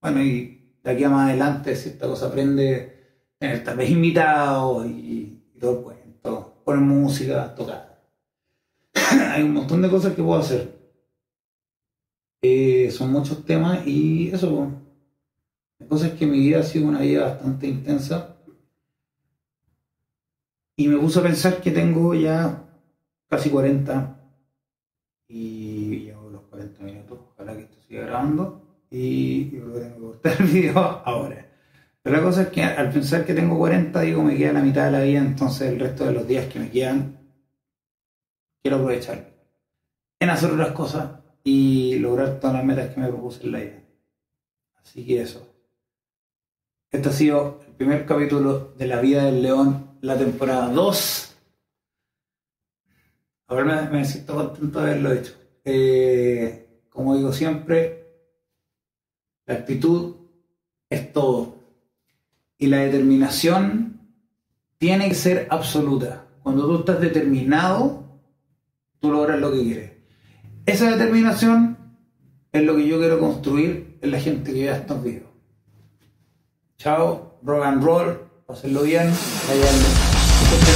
Bueno, 0.00 0.22
y 0.22 0.78
de 0.82 0.90
aquí 0.90 1.04
a 1.04 1.10
más 1.10 1.28
adelante, 1.28 1.76
si 1.76 1.90
esta 1.90 2.06
cosa 2.06 2.28
aprende, 2.28 3.26
tener 3.38 3.62
tal 3.62 3.76
vez 3.76 3.90
invitados 3.90 4.86
y, 4.86 5.36
todo 5.60 5.72
el 5.72 5.84
cuento, 5.84 6.62
poner 6.64 6.80
música, 6.80 7.54
tocar. 7.54 8.02
Hay 9.32 9.42
un 9.42 9.52
montón 9.52 9.82
de 9.82 9.90
cosas 9.90 10.14
que 10.14 10.22
puedo 10.22 10.40
hacer. 10.40 10.80
Eh, 12.40 12.90
son 12.90 13.12
muchos 13.12 13.44
temas 13.44 13.86
y 13.86 14.28
eso, 14.28 14.56
pues, 14.56 14.70
la 15.80 15.86
cosa 15.86 16.06
es 16.06 16.14
que 16.14 16.26
mi 16.26 16.38
vida 16.38 16.60
ha 16.60 16.62
sido 16.62 16.88
una 16.88 17.00
vida 17.00 17.24
bastante 17.24 17.66
intensa 17.66 18.39
y 20.80 20.88
me 20.88 20.96
puse 20.96 21.18
a 21.18 21.22
pensar 21.22 21.60
que 21.60 21.72
tengo 21.72 22.14
ya 22.14 22.64
casi 23.28 23.50
40 23.50 24.18
y 25.28 26.04
llevo 26.04 26.30
los 26.30 26.40
40 26.44 26.82
minutos, 26.84 27.18
ojalá 27.34 27.54
que 27.54 27.64
esto 27.64 27.76
siga 27.86 28.06
grabando 28.06 28.62
y 28.90 29.50
yo 29.50 29.60
creo 29.60 29.74
que 29.74 29.80
tengo 29.80 29.94
que 29.94 30.00
cortar 30.00 30.36
el 30.40 30.46
video 30.46 30.78
ahora. 31.04 31.50
Pero 32.00 32.16
la 32.16 32.22
cosa 32.22 32.42
es 32.44 32.48
que 32.48 32.62
al 32.62 32.90
pensar 32.90 33.26
que 33.26 33.34
tengo 33.34 33.58
40, 33.58 34.00
digo, 34.00 34.22
me 34.22 34.38
queda 34.38 34.54
la 34.54 34.62
mitad 34.62 34.86
de 34.86 34.92
la 34.92 35.02
vida, 35.02 35.18
entonces 35.18 35.70
el 35.70 35.80
resto 35.80 36.06
de 36.06 36.12
los 36.12 36.26
días 36.26 36.46
que 36.46 36.58
me 36.58 36.70
quedan, 36.70 37.28
quiero 38.62 38.78
aprovechar 38.78 39.34
en 40.18 40.30
hacer 40.30 40.50
otras 40.50 40.72
cosas 40.72 41.10
y 41.44 41.98
lograr 41.98 42.40
todas 42.40 42.56
las 42.56 42.64
metas 42.64 42.94
que 42.94 43.00
me 43.02 43.08
propuse 43.08 43.44
en 43.44 43.52
la 43.52 43.58
vida. 43.58 43.84
Así 44.76 45.04
que 45.04 45.20
eso. 45.20 45.46
Este 46.90 47.10
ha 47.10 47.12
sido 47.12 47.60
el 47.66 47.74
primer 47.74 48.06
capítulo 48.06 48.72
de 48.78 48.86
La 48.86 49.02
vida 49.02 49.26
del 49.26 49.42
león, 49.42 49.89
la 50.00 50.16
temporada 50.16 50.68
2. 50.68 51.36
Ahora 53.48 53.64
me, 53.64 53.98
me 53.98 54.04
siento 54.04 54.34
contento 54.34 54.80
de 54.80 54.90
haberlo 54.90 55.12
hecho. 55.12 55.34
Eh, 55.64 56.84
como 56.90 57.16
digo 57.16 57.32
siempre, 57.32 58.06
la 59.46 59.54
actitud 59.54 60.16
es 60.88 61.12
todo. 61.12 61.56
Y 62.58 62.66
la 62.66 62.78
determinación 62.78 64.00
tiene 64.78 65.08
que 65.08 65.14
ser 65.14 65.46
absoluta. 65.50 66.26
Cuando 66.42 66.66
tú 66.66 66.78
estás 66.78 67.00
determinado, 67.00 68.20
tú 68.98 69.10
logras 69.10 69.40
lo 69.40 69.52
que 69.52 69.62
quieres. 69.62 69.92
Esa 70.66 70.90
determinación 70.90 71.76
es 72.52 72.62
lo 72.62 72.76
que 72.76 72.86
yo 72.86 72.98
quiero 72.98 73.18
construir 73.18 73.98
en 74.00 74.10
la 74.10 74.20
gente 74.20 74.52
que 74.52 74.62
vea 74.62 74.76
estos 74.76 75.02
videos. 75.02 75.30
Chao, 76.76 77.38
rock 77.42 77.64
and 77.64 77.84
roll, 77.84 78.29
pásenlo 78.50 78.82
bien, 78.82 79.08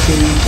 que- 0.07 0.44